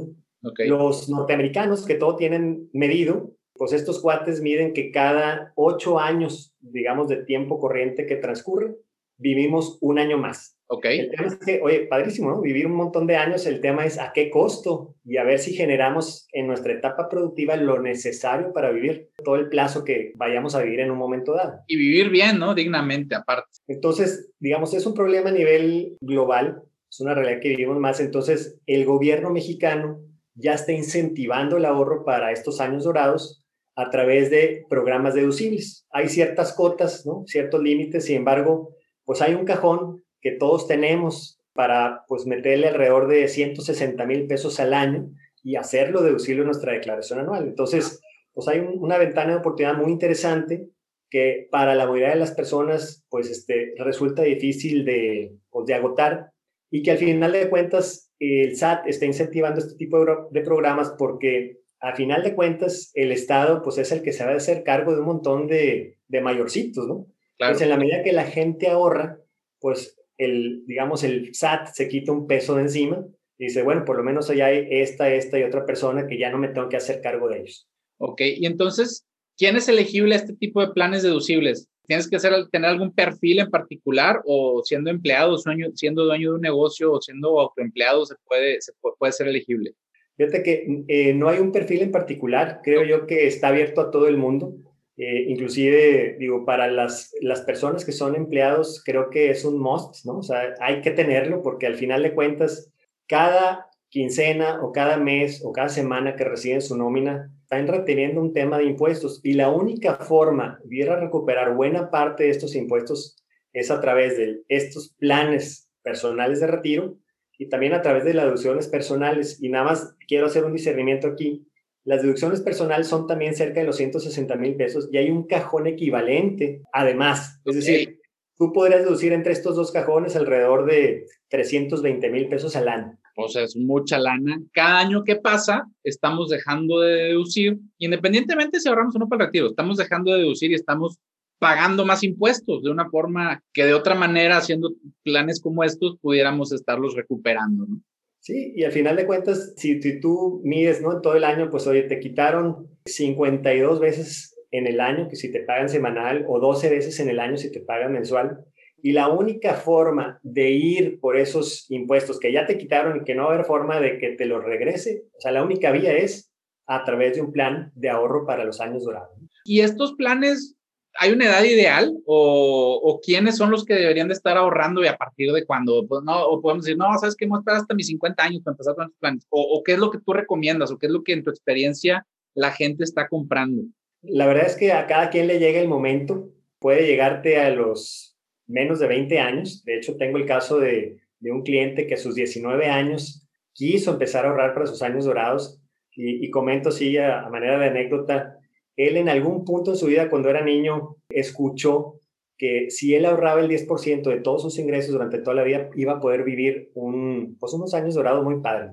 Los 0.66 1.10
norteamericanos 1.10 1.86
que 1.86 1.96
todo 1.96 2.18
tienen 2.18 2.70
medido, 2.74 3.32
pues 3.54 3.72
estos 3.72 4.02
cuates 4.02 4.42
miden 4.42 4.74
que 4.74 4.92
cada 4.92 5.54
8 5.56 6.00
años, 6.00 6.54
digamos, 6.60 7.08
de 7.08 7.24
tiempo 7.24 7.60
corriente 7.60 8.06
que 8.06 8.18
transcurre, 8.18 8.76
vivimos 9.18 9.78
un 9.80 10.00
año 10.00 10.18
más. 10.18 10.53
Ok. 10.68 10.86
El 10.86 11.12
tema 11.12 11.28
es 11.28 11.38
que, 11.38 11.62
oye, 11.62 11.88
padrísimo, 11.88 12.32
¿no? 12.32 12.42
Vivir 12.42 12.66
un 12.66 12.76
montón 12.76 13.06
de 13.06 13.16
años, 13.16 13.46
el 13.46 13.62
tema 13.62 13.86
es 13.86 14.00
a 14.00 14.12
qué 14.14 14.30
costo 14.30 14.96
y 15.06 15.18
a 15.18 15.24
ver 15.24 15.40
si 15.40 15.54
generamos 15.54 16.28
en 16.32 16.48
nuestra 16.48 16.74
etapa 16.74 17.10
productiva 17.10 17.56
lo 17.58 17.82
necesario 17.82 18.54
para 18.54 18.72
vivir 18.72 19.10
todo 19.24 19.36
el 19.36 19.50
plazo 19.50 19.84
que 19.84 20.14
vayamos 20.16 20.56
a 20.56 20.64
vivir 20.64 20.80
en 20.80 20.92
un 20.92 20.98
momento 20.98 21.34
dado. 21.34 21.60
Y 21.68 21.78
vivir 21.78 22.10
bien, 22.10 22.40
¿no? 22.40 22.56
Dignamente, 22.56 23.16
aparte. 23.16 23.50
Entonces, 23.68 24.32
digamos, 24.40 24.74
es 24.74 24.86
un 24.86 24.94
problema 24.94 25.30
a 25.30 25.34
nivel 25.34 25.98
global, 26.02 26.64
es 26.90 27.00
una 27.00 27.14
realidad 27.14 27.42
que 27.42 27.50
vivimos 27.50 27.78
más. 27.78 28.00
Entonces, 28.00 28.60
el 28.66 28.86
gobierno 28.86 29.30
mexicano 29.30 30.00
ya 30.36 30.54
está 30.54 30.72
incentivando 30.72 31.58
el 31.58 31.66
ahorro 31.66 32.04
para 32.06 32.32
estos 32.32 32.60
años 32.62 32.84
dorados 32.84 33.44
a 33.76 33.90
través 33.90 34.30
de 34.30 34.66
programas 34.70 35.14
deducibles. 35.14 35.86
Hay 35.92 36.10
ciertas 36.10 36.54
cotas, 36.54 37.06
¿no? 37.06 37.24
Ciertos 37.26 37.62
límites, 37.62 38.06
sin 38.06 38.18
embargo, 38.18 38.76
pues 39.06 39.22
hay 39.22 39.34
un 39.34 39.46
cajón 39.46 40.03
que 40.24 40.32
todos 40.32 40.68
tenemos 40.68 41.40
para 41.54 42.04
pues 42.08 42.26
meterle 42.26 42.70
alrededor 42.70 43.08
de 43.08 43.28
160 43.28 44.04
mil 44.06 44.26
pesos 44.26 44.60
al 44.60 44.74
año 44.74 45.12
y 45.44 45.58
hacerlo 45.58 46.02
deducible 46.02 46.42
en 46.42 46.48
nuestra 46.48 46.74
declaración 46.74 47.20
anual. 47.20 47.44
Entonces, 47.44 48.02
pues 48.34 48.48
hay 48.48 48.60
una 48.60 48.98
ventana 48.98 49.34
de 49.34 49.40
oportunidad 49.40 49.76
muy 49.76 49.92
interesante 49.92 50.68
que 51.12 51.48
para 51.52 51.76
la 51.76 51.86
mayoría 51.86 52.10
de 52.10 52.16
las 52.16 52.32
personas 52.32 53.06
pues 53.10 53.30
este, 53.30 53.76
resulta 53.78 54.24
difícil 54.24 54.84
de, 54.86 55.36
pues, 55.52 55.68
de 55.68 55.76
agotar 55.76 56.32
y 56.72 56.82
que 56.82 56.90
al 56.90 56.98
final 56.98 57.34
de 57.34 57.50
cuentas 57.50 58.12
el 58.18 58.56
SAT 58.56 58.88
está 58.88 59.06
incentivando 59.06 59.60
este 59.60 59.76
tipo 59.76 60.04
de, 60.04 60.16
de 60.32 60.42
programas 60.42 60.96
porque 60.98 61.60
a 61.82 61.94
final 61.94 62.24
de 62.24 62.34
cuentas 62.34 62.92
el 62.96 63.12
Estado 63.12 63.62
pues 63.62 63.78
es 63.78 63.92
el 63.92 64.02
que 64.02 64.14
se 64.14 64.26
va 64.26 64.32
a 64.32 64.38
hacer 64.38 64.64
cargo 64.64 64.94
de 64.94 65.02
un 65.02 65.06
montón 65.06 65.48
de, 65.48 65.98
de 66.08 66.22
mayorcitos, 66.22 66.88
¿no? 66.88 67.06
Claro. 67.38 67.54
Pues 67.54 67.62
en 67.62 67.70
la 67.70 67.78
medida 67.78 68.02
que 68.04 68.14
la 68.14 68.24
gente 68.24 68.70
ahorra, 68.70 69.20
pues 69.60 70.00
el, 70.18 70.66
digamos, 70.66 71.04
el 71.04 71.34
SAT 71.34 71.68
se 71.74 71.88
quita 71.88 72.12
un 72.12 72.28
peso 72.28 72.56
de 72.56 72.64
encima 72.64 73.06
y 73.38 73.46
dice, 73.46 73.64
bueno, 73.64 73.84
por 73.86 73.98
lo 73.98 74.04
menos 74.04 74.30
allá 74.30 74.48
hay 74.48 74.68
esta, 74.70 75.14
esta 75.14 75.40
y 75.40 75.44
otra 75.44 75.66
persona 75.66 76.08
que 76.08 76.18
ya 76.18 76.30
no 76.30 76.38
me 76.38 76.50
tengo 76.50 76.70
que 76.70 76.78
hacer 76.78 77.02
cargo 77.02 77.30
de 77.30 77.42
ellos. 77.42 77.68
Ok, 77.98 78.22
y 78.22 78.46
entonces, 78.46 79.06
¿quién 79.38 79.56
es 79.56 79.68
elegible 79.68 80.16
a 80.16 80.18
este 80.18 80.34
tipo 80.34 80.62
de 80.62 80.74
planes 80.74 81.04
deducibles? 81.04 81.70
¿Tienes 81.86 82.10
que 82.10 82.20
ser, 82.20 82.34
tener 82.50 82.70
algún 82.70 82.94
perfil 82.94 83.40
en 83.40 83.50
particular 83.50 84.22
o 84.26 84.62
siendo 84.64 84.90
empleado, 84.90 85.38
siendo 85.74 86.06
dueño 86.06 86.30
de 86.30 86.36
un 86.36 86.42
negocio 86.42 86.94
o 86.94 87.02
siendo 87.02 87.40
autoempleado 87.40 88.06
se 88.06 88.16
puede, 88.26 88.62
se 88.62 88.72
puede, 88.98 89.12
ser 89.12 89.28
elegible? 89.28 89.74
Fíjate 90.16 90.44
que 90.44 90.84
eh, 90.88 91.14
no 91.14 91.28
hay 91.28 91.40
un 91.40 91.52
perfil 91.52 91.82
en 91.82 91.92
particular, 91.92 92.62
creo 92.64 92.86
yo 92.86 93.06
que 93.06 93.28
está 93.28 93.50
abierto 93.50 93.82
a 93.82 93.92
todo 93.92 94.08
el 94.08 94.18
mundo. 94.18 94.54
Eh, 94.98 95.26
inclusive, 95.28 96.18
digo, 96.20 96.46
para 96.46 96.68
las, 96.68 97.14
las 97.22 97.42
personas 97.42 97.84
que 97.84 97.92
son 97.92 98.16
empleados, 98.16 98.84
creo 98.86 99.10
que 99.10 99.32
es 99.32 99.44
un 99.44 99.60
must, 99.60 100.06
¿no? 100.06 100.20
O 100.20 100.24
sea, 100.24 100.54
hay 100.60 100.82
que 100.82 100.92
tenerlo 100.92 101.42
porque 101.42 101.66
al 101.66 101.76
final 101.76 102.04
de 102.04 102.14
cuentas, 102.14 102.72
cada 103.08 103.68
quincena 103.90 104.60
o 104.64 104.72
cada 104.72 104.98
mes 104.98 105.44
o 105.44 105.52
cada 105.52 105.70
semana 105.70 106.16
que 106.16 106.24
reciben 106.24 106.62
su 106.62 106.78
nómina, 106.78 107.32
están 107.44 107.68
reteniendo 107.68 108.22
un 108.22 108.34
tema 108.34 108.58
de 108.58 108.66
impuestos 108.66 109.20
y 109.24 109.34
la 109.34 109.50
única 109.50 109.96
forma 109.96 110.60
de 110.64 110.78
ir 110.78 110.90
a 110.90 111.00
recuperar 111.00 111.54
buena 111.54 111.92
parte 111.92 112.24
de 112.24 112.30
estos 112.30 112.56
impuestos 112.56 113.16
es 113.54 113.70
a 113.70 113.80
través 113.80 114.18
de 114.18 114.42
estos 114.50 114.96
planes 114.98 115.70
personales 115.84 116.40
de 116.40 116.48
retiro 116.48 116.98
y 117.38 117.50
también 117.50 117.74
a 117.74 117.82
través 117.82 118.04
de 118.04 118.14
las 118.14 118.26
deducciones 118.26 118.68
personales. 118.68 119.42
Y 119.42 119.50
nada 119.50 119.66
más 119.66 119.96
quiero 120.08 120.26
hacer 120.26 120.44
un 120.46 120.54
discernimiento 120.54 121.08
aquí. 121.08 121.46
Las 121.86 122.02
deducciones 122.02 122.42
personales 122.42 122.88
son 122.88 123.08
también 123.08 123.36
cerca 123.36 123.60
de 123.60 123.66
los 123.66 123.76
160 123.76 124.36
mil 124.36 124.56
pesos 124.56 124.88
y 124.92 124.98
hay 124.98 125.10
un 125.10 125.28
cajón 125.28 125.68
equivalente 125.68 126.62
además. 126.72 127.42
Es 127.46 127.56
decir, 127.56 128.00
tú 128.38 128.54
podrías 128.54 128.84
deducir 128.84 129.12
entre 129.12 129.34
estos 129.34 129.56
dos 129.56 129.72
cajones 129.72 130.16
alrededor 130.16 130.66
de 130.66 131.06
320 131.30 132.10
mil 132.10 132.30
pesos 132.30 132.56
al 132.56 132.70
año. 132.70 132.98
pues 133.16 133.36
es 133.36 133.56
mucha 133.56 134.00
lana. 134.00 134.42
Cada 134.54 134.80
año 134.80 135.04
que 135.04 135.18
pasa, 135.18 135.68
estamos 135.84 136.30
dejando 136.30 136.80
de 136.80 136.94
deducir, 137.10 137.60
independientemente 137.78 138.60
si 138.60 138.70
ahorramos 138.70 138.96
o 138.96 139.00
no 139.00 139.08
para 139.10 139.24
el 139.24 139.28
retiro, 139.28 139.48
estamos 139.48 139.78
dejando 139.78 140.14
de 140.14 140.20
deducir 140.20 140.52
y 140.52 140.56
estamos 140.56 140.98
pagando 141.38 141.86
más 141.86 142.04
impuestos 142.04 142.64
de 142.64 142.72
una 142.72 142.90
forma 142.90 143.44
que 143.52 143.66
de 143.66 143.74
otra 143.74 143.96
manera, 143.96 144.38
haciendo 144.38 144.72
planes 145.04 145.42
como 145.42 145.66
estos, 145.66 145.98
pudiéramos 146.00 146.54
estarlos 146.54 146.96
recuperando, 146.96 147.66
¿no? 147.68 147.82
Sí, 148.24 148.54
y 148.56 148.64
al 148.64 148.72
final 148.72 148.96
de 148.96 149.06
cuentas, 149.06 149.54
si, 149.58 150.00
tú 150.00 150.40
mides, 150.46 150.82
¿no? 150.82 151.02
Todo 151.02 151.16
el 151.16 151.26
año, 151.26 151.50
pues 151.50 151.68
oye, 151.68 151.84
te 151.84 152.00
quitaron 152.00 152.70
52 152.86 153.82
veces 153.82 154.40
en 154.52 154.66
el 154.66 154.80
año 154.80 155.10
que 155.10 155.18
si 155.18 155.30
te 155.30 155.42
pagan 155.42 155.68
semanal 155.68 156.24
o 156.30 156.40
12 156.40 156.70
veces 156.70 157.02
en 157.02 157.10
el 157.10 157.20
año 157.20 157.36
si 157.36 157.52
te 157.52 157.60
pagan 157.60 157.92
mensual. 157.92 158.46
Y 158.82 158.94
la 158.94 159.10
única 159.10 159.56
forma 159.56 160.22
de 160.24 160.52
ir 160.52 161.02
por 161.02 161.18
esos 161.18 161.70
impuestos 161.70 162.18
que 162.18 162.32
ya 162.32 162.46
te 162.46 162.58
quitaron 162.58 163.02
y 163.02 163.04
que 163.04 163.14
no 163.14 163.24
va 163.24 163.32
a 163.32 163.34
haber 163.34 163.46
forma 163.46 163.82
de 163.82 163.98
que 163.98 164.12
te 164.12 164.26
los 164.26 164.42
regrese, 164.42 165.04
o 165.18 165.20
sea, 165.20 165.34
la 165.34 165.44
única 165.44 165.74
vía 165.74 165.94
es 165.98 166.32
a 166.66 166.86
través 166.86 167.16
de 167.16 167.22
un 167.22 167.34
plan 167.34 167.74
de 167.76 167.90
ahorro 167.90 168.26
para 168.26 168.46
los 168.46 168.62
años 168.62 168.86
dorados. 168.86 169.20
Y 169.44 169.60
estos 169.60 169.96
planes 169.96 170.56
¿hay 171.00 171.12
una 171.12 171.26
edad 171.26 171.44
ideal 171.44 171.94
o, 172.06 173.00
quiénes 173.04 173.38
son 173.38 173.52
los 173.52 173.66
que 173.66 173.74
deberían 173.74 174.08
de 174.08 174.14
estar 174.14 174.38
ahorrando 174.38 174.84
y 174.84 174.88
a 174.88 174.98
partir 174.98 175.32
de 175.32 175.46
cuándo? 175.46 175.86
Pues 175.88 176.04
no, 176.04 176.26
o 176.26 176.42
podemos 176.42 176.66
decir, 176.66 176.78
no, 176.78 176.86
sabes 177.00 177.16
que 177.16 177.26
voy 177.26 177.38
a 177.38 177.40
esperar 177.40 177.62
hasta 177.62 177.76
mis 177.76 177.88
50 177.88 178.24
años 178.24 178.42
para 178.44 178.54
empezar 178.54 178.76
con 178.76 178.86
estos 178.86 179.00
planes. 179.00 179.28
O, 179.30 179.62
qué 179.66 179.74
es 179.74 179.80
lo 179.80 179.92
que 179.92 180.00
tú 180.00 180.14
recomiendas 180.14 180.72
o 180.72 180.78
qué 180.78 180.88
es 180.88 180.92
lo 180.92 181.04
que 181.04 181.14
en 181.14 181.24
tu 181.24 181.30
experiencia 181.30 182.06
la 182.34 182.52
gente 182.52 182.84
está 182.84 183.08
comprando. 183.08 183.64
La 184.02 184.28
verdad 184.28 184.48
es 184.48 184.56
que 184.56 184.72
a 184.72 184.88
cada 184.88 185.10
quien 185.10 185.28
le 185.28 185.40
llega 185.40 185.60
el 185.60 185.68
momento. 185.68 186.30
Puede 186.60 186.86
llegarte 186.86 187.40
a 187.40 187.50
los 187.50 188.18
menos 188.48 188.80
de 188.80 188.88
20 188.88 189.20
años. 189.20 189.64
De 189.66 189.78
hecho, 189.78 189.98
tengo 189.98 190.18
el 190.18 190.26
caso 190.26 190.60
de, 190.60 190.98
un 191.22 191.44
cliente 191.44 191.88
que 191.88 191.94
a 191.94 191.98
sus 191.98 192.16
19 192.16 192.68
años 192.68 193.28
quiso 193.54 193.92
empezar 193.92 194.26
a 194.26 194.30
ahorrar 194.30 194.54
para 194.54 194.68
sus 194.68 194.82
años 194.82 195.06
dorados. 195.06 195.60
Y, 195.96 196.30
comento, 196.32 196.72
sí, 196.72 196.98
a 196.98 197.30
manera 197.30 197.60
de 197.60 197.68
anécdota, 197.68 198.40
él 198.76 198.98
en 198.98 199.10
algún 199.10 199.46
punto 199.46 199.72
en 199.72 199.78
su 199.78 199.88
vida, 199.88 200.10
cuando 200.10 200.30
era 200.30 200.44
niño, 200.44 200.98
escuchó 201.10 202.00
que 202.38 202.70
si 202.70 202.96
él 202.96 203.06
ahorraba 203.06 203.42
el 203.42 203.50
10% 203.50 204.04
de 204.04 204.20
todos 204.20 204.42
sus 204.42 204.58
ingresos 204.60 204.92
durante 204.92 205.20
toda 205.20 205.36
la 205.36 205.44
vida, 205.44 205.70
iba 205.76 205.94
a 205.94 206.00
poder 206.00 206.24
vivir 206.24 206.72
un, 206.74 207.38
pues 207.40 207.54
unos 207.54 207.74
años 207.74 207.96
dorados 207.96 208.24
muy 208.24 208.42
padres. 208.42 208.72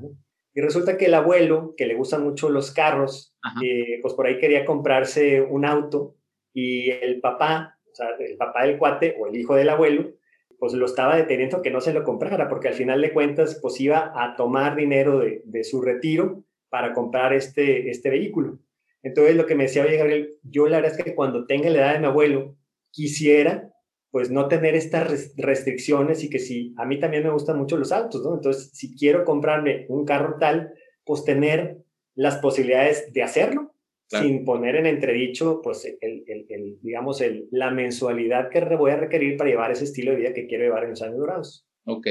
Y 0.52 0.60
resulta 0.60 0.96
que 0.96 1.06
el 1.06 1.14
abuelo, 1.14 1.74
que 1.76 1.86
le 1.86 1.94
gustan 1.94 2.24
mucho 2.24 2.48
los 2.48 2.72
carros, 2.72 3.36
eh, 3.64 4.00
pues 4.02 4.14
por 4.14 4.26
ahí 4.26 4.38
quería 4.38 4.64
comprarse 4.64 5.40
un 5.42 5.64
auto 5.64 6.16
y 6.52 6.90
el 6.90 7.20
papá, 7.20 7.78
o 7.90 7.94
sea, 7.94 8.08
el 8.18 8.36
papá 8.36 8.64
del 8.64 8.78
cuate 8.78 9.16
o 9.20 9.28
el 9.28 9.36
hijo 9.36 9.54
del 9.54 9.68
abuelo, 9.68 10.10
pues 10.58 10.72
lo 10.72 10.86
estaba 10.86 11.16
deteniendo 11.16 11.62
que 11.62 11.70
no 11.70 11.80
se 11.80 11.92
lo 11.92 12.02
comprara, 12.02 12.48
porque 12.48 12.68
al 12.68 12.74
final 12.74 13.00
de 13.00 13.12
cuentas, 13.12 13.58
pues 13.62 13.80
iba 13.80 14.12
a 14.14 14.36
tomar 14.36 14.74
dinero 14.74 15.20
de, 15.20 15.42
de 15.44 15.64
su 15.64 15.80
retiro 15.80 16.44
para 16.68 16.92
comprar 16.92 17.32
este, 17.32 17.88
este 17.88 18.10
vehículo. 18.10 18.58
Entonces 19.02 19.36
lo 19.36 19.46
que 19.46 19.54
me 19.54 19.64
decía, 19.64 19.84
oye 19.84 19.96
Gabriel, 19.96 20.34
yo 20.42 20.66
la 20.68 20.80
verdad 20.80 20.98
es 20.98 21.04
que 21.04 21.14
cuando 21.14 21.46
tenga 21.46 21.70
la 21.70 21.78
edad 21.78 21.92
de 21.94 22.00
mi 22.00 22.06
abuelo, 22.06 22.56
quisiera 22.90 23.70
pues 24.10 24.30
no 24.30 24.48
tener 24.48 24.74
estas 24.74 25.34
restricciones 25.36 26.24
y 26.24 26.30
que 26.30 26.40
si 26.40 26.74
a 26.78 26.84
mí 26.84 26.98
también 26.98 27.22
me 27.22 27.30
gustan 27.30 27.58
mucho 27.58 27.76
los 27.76 27.92
autos, 27.92 28.22
¿no? 28.24 28.34
Entonces, 28.34 28.70
si 28.74 28.96
quiero 28.96 29.24
comprarme 29.24 29.86
un 29.88 30.04
carro 30.04 30.36
tal, 30.40 30.72
pues 31.04 31.24
tener 31.24 31.78
las 32.14 32.38
posibilidades 32.38 33.12
de 33.12 33.22
hacerlo 33.22 33.74
sin 34.08 34.44
poner 34.44 34.74
en 34.74 34.86
entredicho, 34.86 35.60
pues, 35.62 35.84
el, 35.84 36.24
el, 36.26 36.78
digamos, 36.82 37.20
el, 37.20 37.46
la 37.52 37.70
mensualidad 37.70 38.50
que 38.50 38.58
voy 38.74 38.90
a 38.90 38.96
requerir 38.96 39.36
para 39.36 39.50
llevar 39.50 39.70
ese 39.70 39.84
estilo 39.84 40.10
de 40.10 40.16
vida 40.16 40.34
que 40.34 40.48
quiero 40.48 40.64
llevar 40.64 40.82
en 40.82 40.90
los 40.90 41.02
años 41.02 41.18
dorados. 41.18 41.64
Ok, 41.84 42.08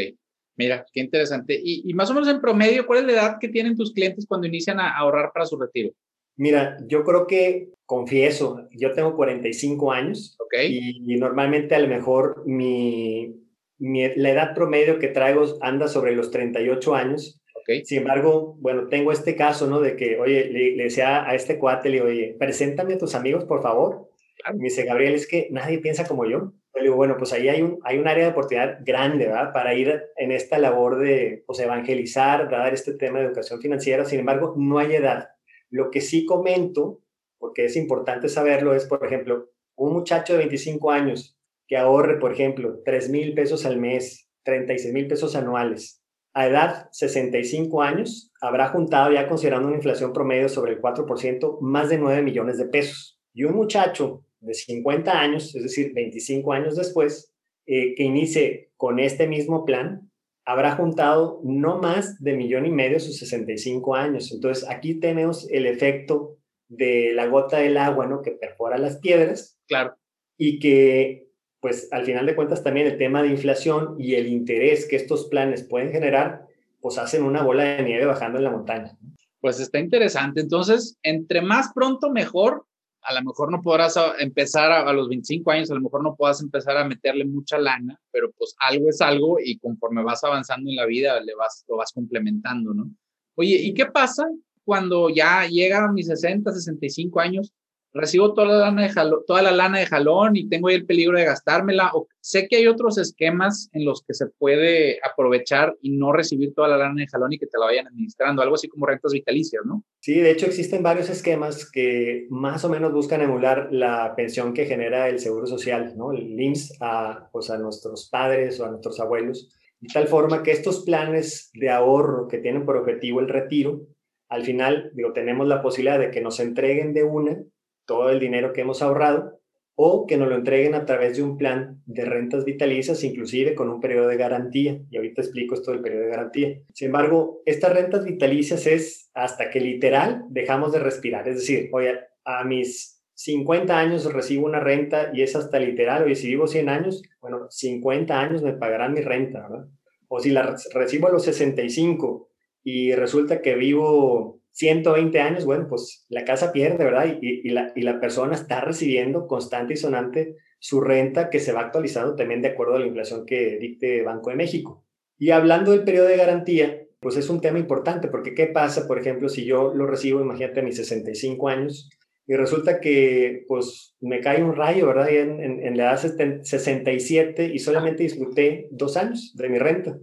mira, 0.55 0.85
qué 0.93 1.01
interesante. 1.01 1.59
Y, 1.61 1.83
y, 1.85 1.93
más 1.93 2.09
o 2.09 2.13
menos 2.13 2.29
en 2.29 2.39
promedio, 2.39 2.87
¿cuál 2.87 2.99
es 2.99 3.05
la 3.05 3.11
edad 3.11 3.37
que 3.37 3.49
tienen 3.49 3.75
tus 3.75 3.91
clientes 3.91 4.25
cuando 4.25 4.47
inician 4.47 4.79
a 4.79 4.97
ahorrar 4.97 5.31
para 5.33 5.45
su 5.45 5.59
retiro? 5.59 5.91
Mira, 6.39 6.77
yo 6.87 7.03
creo 7.03 7.27
que, 7.27 7.67
confieso, 7.85 8.69
yo 8.71 8.93
tengo 8.93 9.17
45 9.17 9.91
años 9.91 10.37
y, 10.69 11.17
normalmente 11.17 11.75
a 11.75 11.79
lo 11.79 11.89
mejor 11.89 12.43
mi, 12.45 13.35
la 13.77 14.29
edad 14.29 14.55
promedio 14.55 14.99
que 14.99 15.09
traigo 15.09 15.43
anda 15.59 15.89
sobre 15.89 16.15
los 16.15 16.31
38 16.31 16.95
años. 16.95 17.41
Sin 17.83 17.99
embargo, 17.99 18.55
bueno, 18.61 18.87
tengo 18.87 19.11
este 19.11 19.35
caso, 19.35 19.67
¿no? 19.67 19.81
De 19.81 19.97
que, 19.97 20.17
oye, 20.17 20.45
le, 20.45 20.81
decía 20.81 21.29
a 21.29 21.35
este 21.35 21.59
cuate, 21.59 21.89
le 21.89 21.95
digo, 21.95 22.07
oye, 22.07 22.35
preséntame 22.39 22.93
a 22.93 22.97
tus 22.97 23.15
amigos, 23.15 23.43
por 23.43 23.61
favor. 23.61 24.09
Me 24.55 24.69
dice, 24.69 24.85
Gabriel, 24.85 25.15
es 25.15 25.27
que 25.27 25.49
nadie 25.51 25.79
piensa 25.79 26.07
como 26.07 26.25
yo. 26.25 26.53
Le 26.73 26.83
digo, 26.83 26.95
bueno, 26.95 27.17
pues 27.17 27.33
ahí 27.33 27.49
hay 27.49 27.61
un, 27.61 27.79
hay 27.83 27.97
un 27.97 28.07
área 28.07 28.23
de 28.23 28.31
oportunidad 28.31 28.79
grande, 28.85 29.25
¿verdad? 29.27 29.51
Para 29.51 29.73
ir 29.73 30.03
en 30.15 30.31
esta 30.31 30.57
labor 30.57 30.99
de, 30.99 31.43
pues, 31.45 31.59
evangelizar, 31.59 32.49
dar 32.49 32.73
este 32.73 32.93
tema 32.93 33.19
de 33.19 33.25
educación 33.25 33.59
financiera. 33.59 34.05
Sin 34.05 34.21
embargo, 34.21 34.55
no 34.57 34.79
hay 34.79 34.95
edad. 34.95 35.27
Lo 35.69 35.91
que 35.91 36.01
sí 36.01 36.25
comento, 36.25 37.01
porque 37.37 37.65
es 37.65 37.75
importante 37.75 38.29
saberlo, 38.29 38.73
es, 38.73 38.85
por 38.85 39.05
ejemplo, 39.05 39.49
un 39.75 39.93
muchacho 39.93 40.33
de 40.33 40.39
25 40.39 40.91
años 40.91 41.37
que 41.67 41.77
ahorre, 41.77 42.19
por 42.19 42.31
ejemplo, 42.31 42.81
3 42.83 43.09
mil 43.09 43.33
pesos 43.33 43.65
al 43.65 43.77
mes, 43.77 44.27
36 44.43 44.93
mil 44.93 45.07
pesos 45.07 45.35
anuales, 45.35 46.01
a 46.33 46.47
edad 46.47 46.89
65 46.91 47.81
años, 47.81 48.31
habrá 48.41 48.69
juntado, 48.69 49.11
ya 49.11 49.27
considerando 49.27 49.67
una 49.67 49.77
inflación 49.77 50.13
promedio 50.13 50.49
sobre 50.49 50.73
el 50.73 50.81
4%, 50.81 51.59
más 51.61 51.89
de 51.89 51.97
9 51.97 52.21
millones 52.21 52.57
de 52.57 52.65
pesos. 52.65 53.19
Y 53.33 53.43
un 53.43 53.55
muchacho 53.55 54.23
de 54.39 54.53
50 54.53 55.11
años, 55.11 55.55
es 55.55 55.63
decir, 55.63 55.93
25 55.93 56.53
años 56.53 56.75
después, 56.75 57.33
eh, 57.65 57.93
que 57.95 58.03
inicie 58.03 58.71
con 58.77 58.99
este 58.99 59.27
mismo 59.27 59.65
plan, 59.65 60.08
habrá 60.49 60.71
juntado 60.71 61.41
no 61.43 61.77
más 61.77 62.23
de 62.23 62.33
millón 62.33 62.65
y 62.65 62.71
medio 62.71 62.99
sus 62.99 63.19
65 63.19 63.93
años. 63.93 64.31
Entonces, 64.31 64.67
aquí 64.67 64.95
tenemos 64.95 65.47
el 65.51 65.67
efecto 65.67 66.39
de 66.67 67.11
la 67.13 67.27
gota 67.27 67.57
del 67.57 67.77
agua, 67.77 68.07
¿no? 68.07 68.23
Que 68.23 68.31
perfora 68.31 68.79
las 68.79 68.97
piedras. 68.97 69.59
Claro. 69.67 69.95
Y 70.39 70.57
que, 70.57 71.27
pues, 71.59 71.87
al 71.91 72.03
final 72.03 72.25
de 72.25 72.35
cuentas, 72.35 72.63
también 72.63 72.87
el 72.87 72.97
tema 72.97 73.21
de 73.21 73.29
inflación 73.29 73.93
y 73.99 74.15
el 74.15 74.25
interés 74.25 74.87
que 74.87 74.95
estos 74.95 75.27
planes 75.27 75.61
pueden 75.61 75.91
generar, 75.91 76.47
pues 76.81 76.97
hacen 76.97 77.21
una 77.21 77.43
bola 77.43 77.65
de 77.65 77.83
nieve 77.83 78.07
bajando 78.07 78.39
en 78.39 78.45
la 78.45 78.51
montaña. 78.51 78.97
Pues 79.41 79.59
está 79.59 79.77
interesante. 79.77 80.41
Entonces, 80.41 80.97
entre 81.03 81.43
más 81.43 81.73
pronto, 81.75 82.09
mejor 82.09 82.65
a 83.01 83.13
lo 83.13 83.23
mejor 83.23 83.51
no 83.51 83.61
podrás 83.61 83.95
empezar 84.19 84.71
a, 84.71 84.91
los 84.93 85.07
25 85.09 85.51
años, 85.51 85.71
a 85.71 85.75
lo 85.75 85.81
mejor 85.81 86.03
no 86.03 86.15
puedas 86.15 86.41
empezar 86.41 86.77
a 86.77 86.85
meterle 86.85 87.25
mucha 87.25 87.57
lana, 87.57 87.99
pero 88.11 88.31
pues 88.31 88.55
algo 88.59 88.89
es 88.89 89.01
algo 89.01 89.37
y 89.43 89.57
conforme 89.57 90.03
vas 90.03 90.23
avanzando 90.23 90.69
en 90.69 90.75
la 90.75 90.85
vida, 90.85 91.19
le 91.21 91.33
vas, 91.35 91.65
lo 91.67 91.77
vas 91.77 91.91
complementando, 91.91 92.73
¿no? 92.73 92.89
Oye, 93.35 93.55
¿y 93.55 93.73
qué 93.73 93.85
pasa 93.85 94.27
cuando 94.65 95.09
ya 95.09 95.47
llega 95.47 95.85
a 95.85 95.91
mis 95.91 96.07
60, 96.07 96.51
65 96.51 97.19
años 97.19 97.53
recibo 97.93 98.33
toda 98.33 98.47
la 98.47 98.57
lana 98.57 98.83
de 98.83 98.89
jalón, 98.89 99.21
toda 99.25 99.41
la 99.41 99.51
lana 99.51 99.79
de 99.79 99.85
jalón 99.85 100.35
y 100.35 100.47
tengo 100.47 100.67
ahí 100.67 100.75
el 100.75 100.85
peligro 100.85 101.17
de 101.17 101.25
gastármela. 101.25 101.91
O 101.93 102.07
sé 102.21 102.47
que 102.47 102.57
hay 102.57 102.67
otros 102.67 102.97
esquemas 102.97 103.69
en 103.73 103.85
los 103.85 104.03
que 104.03 104.13
se 104.13 104.27
puede 104.27 104.99
aprovechar 105.03 105.75
y 105.81 105.97
no 105.97 106.11
recibir 106.11 106.53
toda 106.53 106.67
la 106.67 106.77
lana 106.77 107.01
de 107.01 107.07
jalón 107.07 107.33
y 107.33 107.39
que 107.39 107.47
te 107.47 107.57
la 107.57 107.65
vayan 107.65 107.87
administrando, 107.87 108.41
algo 108.41 108.55
así 108.55 108.67
como 108.67 108.85
rentas 108.85 109.13
vitalicias, 109.13 109.63
¿no? 109.65 109.83
Sí, 109.99 110.19
de 110.19 110.31
hecho 110.31 110.45
existen 110.45 110.83
varios 110.83 111.09
esquemas 111.09 111.69
que 111.69 112.27
más 112.29 112.63
o 112.65 112.69
menos 112.69 112.93
buscan 112.93 113.21
emular 113.21 113.69
la 113.71 114.13
pensión 114.15 114.53
que 114.53 114.65
genera 114.65 115.09
el 115.09 115.19
Seguro 115.19 115.47
Social, 115.47 115.93
¿no? 115.97 116.11
El 116.11 116.39
IMSS 116.39 116.77
a, 116.81 117.29
pues 117.31 117.49
a 117.49 117.57
nuestros 117.57 118.09
padres 118.09 118.59
o 118.59 118.65
a 118.65 118.69
nuestros 118.69 118.99
abuelos, 118.99 119.49
de 119.79 119.87
tal 119.93 120.07
forma 120.07 120.43
que 120.43 120.51
estos 120.51 120.83
planes 120.83 121.51
de 121.53 121.69
ahorro 121.69 122.27
que 122.27 122.39
tienen 122.39 122.65
por 122.65 122.77
objetivo 122.77 123.19
el 123.19 123.29
retiro, 123.29 123.87
al 124.27 124.43
final, 124.43 124.91
digo, 124.93 125.11
tenemos 125.11 125.47
la 125.47 125.61
posibilidad 125.61 125.99
de 125.99 126.11
que 126.11 126.21
nos 126.21 126.39
entreguen 126.39 126.93
de 126.93 127.03
una 127.03 127.41
todo 127.89 128.11
el 128.11 128.19
dinero 128.19 128.53
que 128.53 128.61
hemos 128.61 128.83
ahorrado 128.83 129.41
o 129.73 130.05
que 130.05 130.15
nos 130.15 130.29
lo 130.29 130.35
entreguen 130.35 130.75
a 130.75 130.85
través 130.85 131.17
de 131.17 131.23
un 131.23 131.37
plan 131.37 131.81
de 131.87 132.05
rentas 132.05 132.45
vitalicias, 132.45 133.03
inclusive 133.03 133.55
con 133.55 133.67
un 133.67 133.81
periodo 133.81 134.07
de 134.09 134.17
garantía. 134.17 134.79
Y 134.91 134.97
ahorita 134.97 135.21
explico 135.21 135.55
esto 135.55 135.71
del 135.71 135.81
periodo 135.81 136.03
de 136.03 136.09
garantía. 136.09 136.59
Sin 136.71 136.87
embargo, 136.87 137.41
estas 137.45 137.73
rentas 137.73 138.05
vitalicias 138.05 138.67
es 138.67 139.09
hasta 139.15 139.49
que 139.49 139.59
literal 139.59 140.25
dejamos 140.29 140.71
de 140.71 140.79
respirar. 140.79 141.27
Es 141.27 141.37
decir, 141.37 141.69
oye, 141.71 141.97
a 142.25 142.43
mis 142.43 143.01
50 143.15 143.75
años 143.75 144.13
recibo 144.13 144.45
una 144.45 144.59
renta 144.59 145.09
y 145.11 145.23
es 145.23 145.35
hasta 145.35 145.59
literal, 145.59 146.03
oye, 146.03 146.15
si 146.15 146.27
vivo 146.27 146.45
100 146.45 146.69
años, 146.69 147.01
bueno, 147.21 147.47
50 147.49 148.19
años 148.19 148.43
me 148.43 148.53
pagarán 148.53 148.93
mi 148.93 149.01
renta, 149.01 149.47
¿verdad? 149.47 149.67
O 150.09 150.19
si 150.19 150.29
la 150.29 150.55
recibo 150.73 151.07
a 151.07 151.11
los 151.11 151.23
65 151.23 152.29
y 152.63 152.93
resulta 152.93 153.41
que 153.41 153.55
vivo 153.55 154.38
120 154.59 155.21
años, 155.21 155.45
bueno, 155.45 155.67
pues 155.69 156.05
la 156.09 156.25
casa 156.25 156.51
pierde, 156.51 156.83
¿verdad? 156.83 157.17
Y, 157.21 157.47
la, 157.49 157.71
y, 157.77 157.81
la, 157.81 158.01
persona 158.01 158.35
está 158.35 158.59
recibiendo 158.59 159.25
constante 159.25 159.73
y 159.73 159.77
sonante 159.77 160.35
su 160.59 160.81
renta 160.81 161.29
que 161.29 161.39
se 161.39 161.53
va 161.53 161.61
actualizando 161.61 162.17
también 162.17 162.41
de 162.41 162.49
acuerdo 162.49 162.75
a 162.75 162.79
la 162.79 162.85
inflación 162.85 163.25
que 163.25 163.57
dicte 163.57 164.01
Banco 164.03 164.31
de 164.31 164.35
México. 164.35 164.83
Y 165.17 165.29
hablando 165.29 165.71
del 165.71 165.85
periodo 165.85 166.07
de 166.07 166.17
garantía, 166.17 166.83
pues 166.99 167.15
es 167.15 167.29
un 167.29 167.39
tema 167.39 167.57
importante, 167.57 168.09
porque 168.09 168.33
¿qué 168.33 168.47
pasa, 168.47 168.85
por 168.85 168.99
ejemplo, 168.99 169.29
si 169.29 169.45
yo 169.45 169.73
lo 169.73 169.87
recibo, 169.87 170.19
imagínate, 170.19 170.59
a 170.59 170.63
mis 170.63 170.75
65 170.75 171.47
años, 171.47 171.89
y 172.27 172.35
resulta 172.35 172.81
que, 172.81 173.45
pues, 173.47 173.95
me 174.01 174.19
cae 174.19 174.43
un 174.43 174.57
rayo, 174.57 174.87
¿verdad? 174.87 175.07
Y 175.09 175.15
en, 175.15 175.41
en, 175.41 175.65
en 175.65 175.77
la 175.77 175.93
edad 175.93 176.43
67 176.43 177.45
y 177.45 177.59
solamente 177.59 178.03
disfruté 178.03 178.67
dos 178.71 178.97
años 178.97 179.33
de 179.37 179.47
mi 179.47 179.57
renta. 179.57 179.97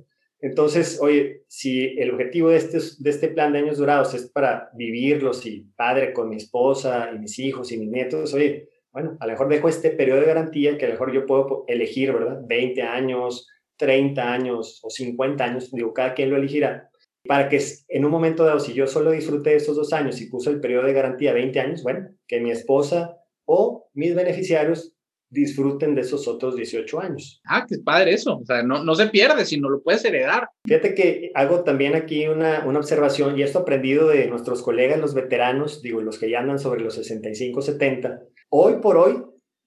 Entonces, 0.46 0.98
oye, 1.00 1.42
si 1.48 1.98
el 1.98 2.12
objetivo 2.12 2.50
de 2.50 2.58
este, 2.58 2.78
de 2.98 3.10
este 3.10 3.28
plan 3.28 3.52
de 3.52 3.58
años 3.58 3.78
durados 3.78 4.14
es 4.14 4.30
para 4.30 4.70
vivirlos 4.74 5.44
y 5.44 5.66
padre 5.76 6.12
con 6.12 6.28
mi 6.28 6.36
esposa 6.36 7.10
y 7.12 7.18
mis 7.18 7.36
hijos 7.40 7.72
y 7.72 7.78
mis 7.78 7.90
nietos, 7.90 8.32
oye, 8.32 8.68
bueno, 8.92 9.16
a 9.18 9.26
lo 9.26 9.32
mejor 9.32 9.48
dejo 9.48 9.68
este 9.68 9.90
periodo 9.90 10.20
de 10.20 10.26
garantía 10.26 10.78
que 10.78 10.84
a 10.84 10.88
lo 10.88 10.94
mejor 10.94 11.12
yo 11.12 11.26
puedo 11.26 11.64
elegir, 11.66 12.12
¿verdad? 12.12 12.42
20 12.46 12.80
años, 12.82 13.48
30 13.76 14.32
años 14.32 14.80
o 14.84 14.88
50 14.88 15.44
años, 15.44 15.72
digo, 15.72 15.92
cada 15.92 16.14
quien 16.14 16.30
lo 16.30 16.36
elegirá, 16.36 16.90
para 17.26 17.48
que 17.48 17.60
en 17.88 18.04
un 18.04 18.12
momento 18.12 18.44
dado, 18.44 18.60
si 18.60 18.72
yo 18.72 18.86
solo 18.86 19.10
disfruté 19.10 19.56
esos 19.56 19.74
dos 19.74 19.92
años 19.92 20.20
y 20.20 20.30
puse 20.30 20.50
el 20.50 20.60
periodo 20.60 20.86
de 20.86 20.92
garantía 20.92 21.32
20 21.32 21.58
años, 21.58 21.82
bueno, 21.82 22.08
que 22.28 22.40
mi 22.40 22.52
esposa 22.52 23.18
o 23.46 23.90
mis 23.94 24.14
beneficiarios 24.14 24.95
disfruten 25.30 25.94
de 25.94 26.02
esos 26.02 26.28
otros 26.28 26.56
18 26.56 27.00
años. 27.00 27.40
Ah, 27.44 27.66
qué 27.68 27.78
padre 27.78 28.12
eso. 28.12 28.38
O 28.38 28.44
sea, 28.44 28.62
no, 28.62 28.84
no 28.84 28.94
se 28.94 29.08
pierde, 29.08 29.44
sino 29.44 29.68
lo 29.68 29.82
puedes 29.82 30.04
heredar. 30.04 30.48
Fíjate 30.64 30.94
que 30.94 31.30
hago 31.34 31.64
también 31.64 31.94
aquí 31.94 32.26
una, 32.26 32.64
una 32.66 32.78
observación 32.78 33.38
y 33.38 33.42
esto 33.42 33.60
aprendido 33.60 34.08
de 34.08 34.26
nuestros 34.28 34.62
colegas, 34.62 35.00
los 35.00 35.14
veteranos, 35.14 35.82
digo, 35.82 36.00
los 36.00 36.18
que 36.18 36.30
ya 36.30 36.40
andan 36.40 36.58
sobre 36.58 36.80
los 36.80 36.94
65, 36.94 37.60
70. 37.62 38.22
Hoy 38.50 38.74
por 38.80 38.96
hoy, 38.96 39.22